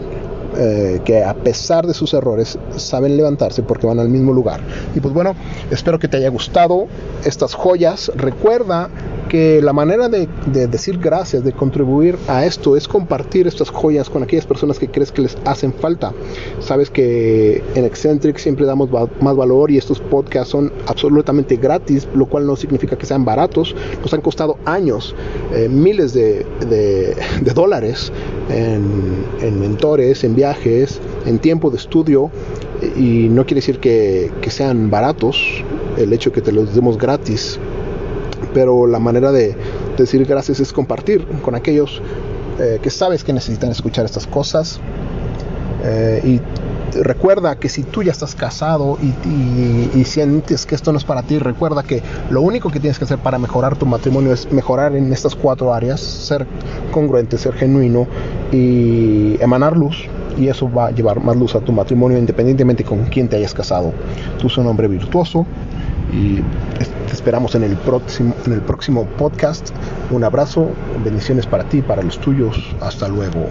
eh, 0.58 1.00
que 1.04 1.22
a 1.22 1.34
pesar 1.34 1.86
de 1.86 1.92
sus 1.92 2.14
errores 2.14 2.58
saben 2.76 3.16
levantarse 3.16 3.62
porque 3.62 3.86
van 3.86 3.98
al 3.98 4.08
mismo 4.08 4.32
lugar. 4.32 4.60
Y 4.94 5.00
pues 5.00 5.12
bueno, 5.12 5.34
espero 5.70 5.98
que 5.98 6.08
te 6.08 6.16
haya 6.18 6.30
gustado 6.30 6.86
estas 7.24 7.54
joyas. 7.54 8.10
Recuerda 8.14 8.88
que 9.28 9.60
la 9.62 9.72
manera 9.72 10.08
de, 10.08 10.28
decir 10.66 10.98
gracias, 10.98 11.44
de 11.44 11.52
contribuir 11.52 12.16
a 12.28 12.44
esto, 12.44 12.76
es 12.76 12.88
compartir 12.88 13.46
estas 13.46 13.70
joyas 13.70 14.08
con 14.08 14.22
aquellas 14.22 14.46
personas 14.46 14.78
que 14.78 14.88
crees 14.88 15.12
que 15.12 15.22
les 15.22 15.36
hacen 15.44 15.72
falta. 15.72 16.12
Sabes 16.60 16.90
que 16.90 17.62
en 17.74 17.84
Eccentric 17.84 18.38
siempre 18.38 18.66
damos 18.66 18.90
más 19.20 19.36
valor 19.36 19.70
y 19.70 19.78
estos 19.78 20.00
podcasts 20.00 20.50
son 20.50 20.72
absolutamente 20.86 21.56
gratis, 21.56 22.06
lo 22.14 22.26
cual 22.26 22.46
no 22.46 22.56
significa 22.56 22.96
que 22.96 23.06
sean 23.06 23.24
baratos. 23.24 23.74
Nos 24.02 24.12
han 24.14 24.20
costado 24.20 24.58
años, 24.64 25.14
eh, 25.52 25.68
miles 25.68 26.12
de, 26.12 26.46
dólares 27.54 28.12
en, 28.50 29.24
en, 29.40 29.60
mentores, 29.60 30.24
en 30.24 30.34
viajes, 30.34 31.00
en 31.24 31.38
tiempo 31.38 31.70
de 31.70 31.76
estudio 31.78 32.30
y 32.96 33.28
no 33.30 33.44
quiere 33.44 33.60
decir 33.60 33.78
que, 33.78 34.30
que 34.40 34.50
sean 34.50 34.90
baratos 34.90 35.64
el 35.96 36.12
hecho 36.12 36.30
de 36.30 36.34
que 36.34 36.42
te 36.42 36.52
los 36.52 36.74
demos 36.74 36.98
gratis 36.98 37.58
pero 38.56 38.86
la 38.86 38.98
manera 38.98 39.32
de 39.32 39.54
decir 39.98 40.24
gracias 40.24 40.60
es 40.60 40.72
compartir 40.72 41.26
con 41.42 41.54
aquellos 41.54 42.00
eh, 42.58 42.78
que 42.82 42.88
sabes 42.88 43.22
que 43.22 43.34
necesitan 43.34 43.70
escuchar 43.70 44.06
estas 44.06 44.26
cosas. 44.26 44.80
Eh, 45.84 46.22
y 46.24 46.98
recuerda 47.02 47.56
que 47.56 47.68
si 47.68 47.82
tú 47.82 48.02
ya 48.02 48.12
estás 48.12 48.34
casado 48.34 48.96
y, 49.02 50.04
sientes 50.04 50.64
que 50.64 50.74
esto 50.74 50.90
no 50.90 50.96
es 50.96 51.04
para 51.04 51.22
ti, 51.22 51.38
recuerda 51.38 51.82
que 51.82 52.02
lo 52.30 52.40
único 52.40 52.70
que 52.70 52.80
tienes 52.80 52.98
que 52.98 53.04
hacer 53.04 53.18
para 53.18 53.38
mejorar 53.38 53.76
tu 53.76 53.84
matrimonio 53.84 54.32
es 54.32 54.50
mejorar 54.50 54.96
en 54.96 55.12
estas 55.12 55.34
cuatro 55.34 55.74
áreas, 55.74 56.00
ser 56.00 56.46
congruente, 56.92 57.36
ser 57.36 57.52
genuino 57.52 58.06
y 58.52 59.36
emanar 59.42 59.76
luz. 59.76 60.08
Y 60.38 60.48
eso 60.48 60.72
va 60.72 60.86
a 60.86 60.90
llevar 60.92 61.22
más 61.22 61.36
luz 61.36 61.54
a 61.54 61.60
tu 61.60 61.72
matrimonio 61.72 62.16
independientemente 62.16 62.84
con 62.84 63.04
quién 63.04 63.28
te 63.28 63.36
hayas 63.36 63.52
casado. 63.52 63.92
Tú 64.38 64.46
eres 64.46 64.56
un 64.56 64.66
hombre 64.66 64.88
virtuoso, 64.88 65.44
y 66.12 66.40
te 67.06 67.12
esperamos 67.12 67.54
en 67.54 67.64
el 67.64 67.76
próximo, 67.76 68.34
en 68.46 68.52
el 68.52 68.60
próximo 68.60 69.06
podcast. 69.18 69.70
Un 70.10 70.24
abrazo, 70.24 70.70
bendiciones 71.04 71.46
para 71.46 71.64
ti, 71.64 71.82
para 71.82 72.02
los 72.02 72.18
tuyos. 72.18 72.74
Hasta 72.80 73.08
luego. 73.08 73.46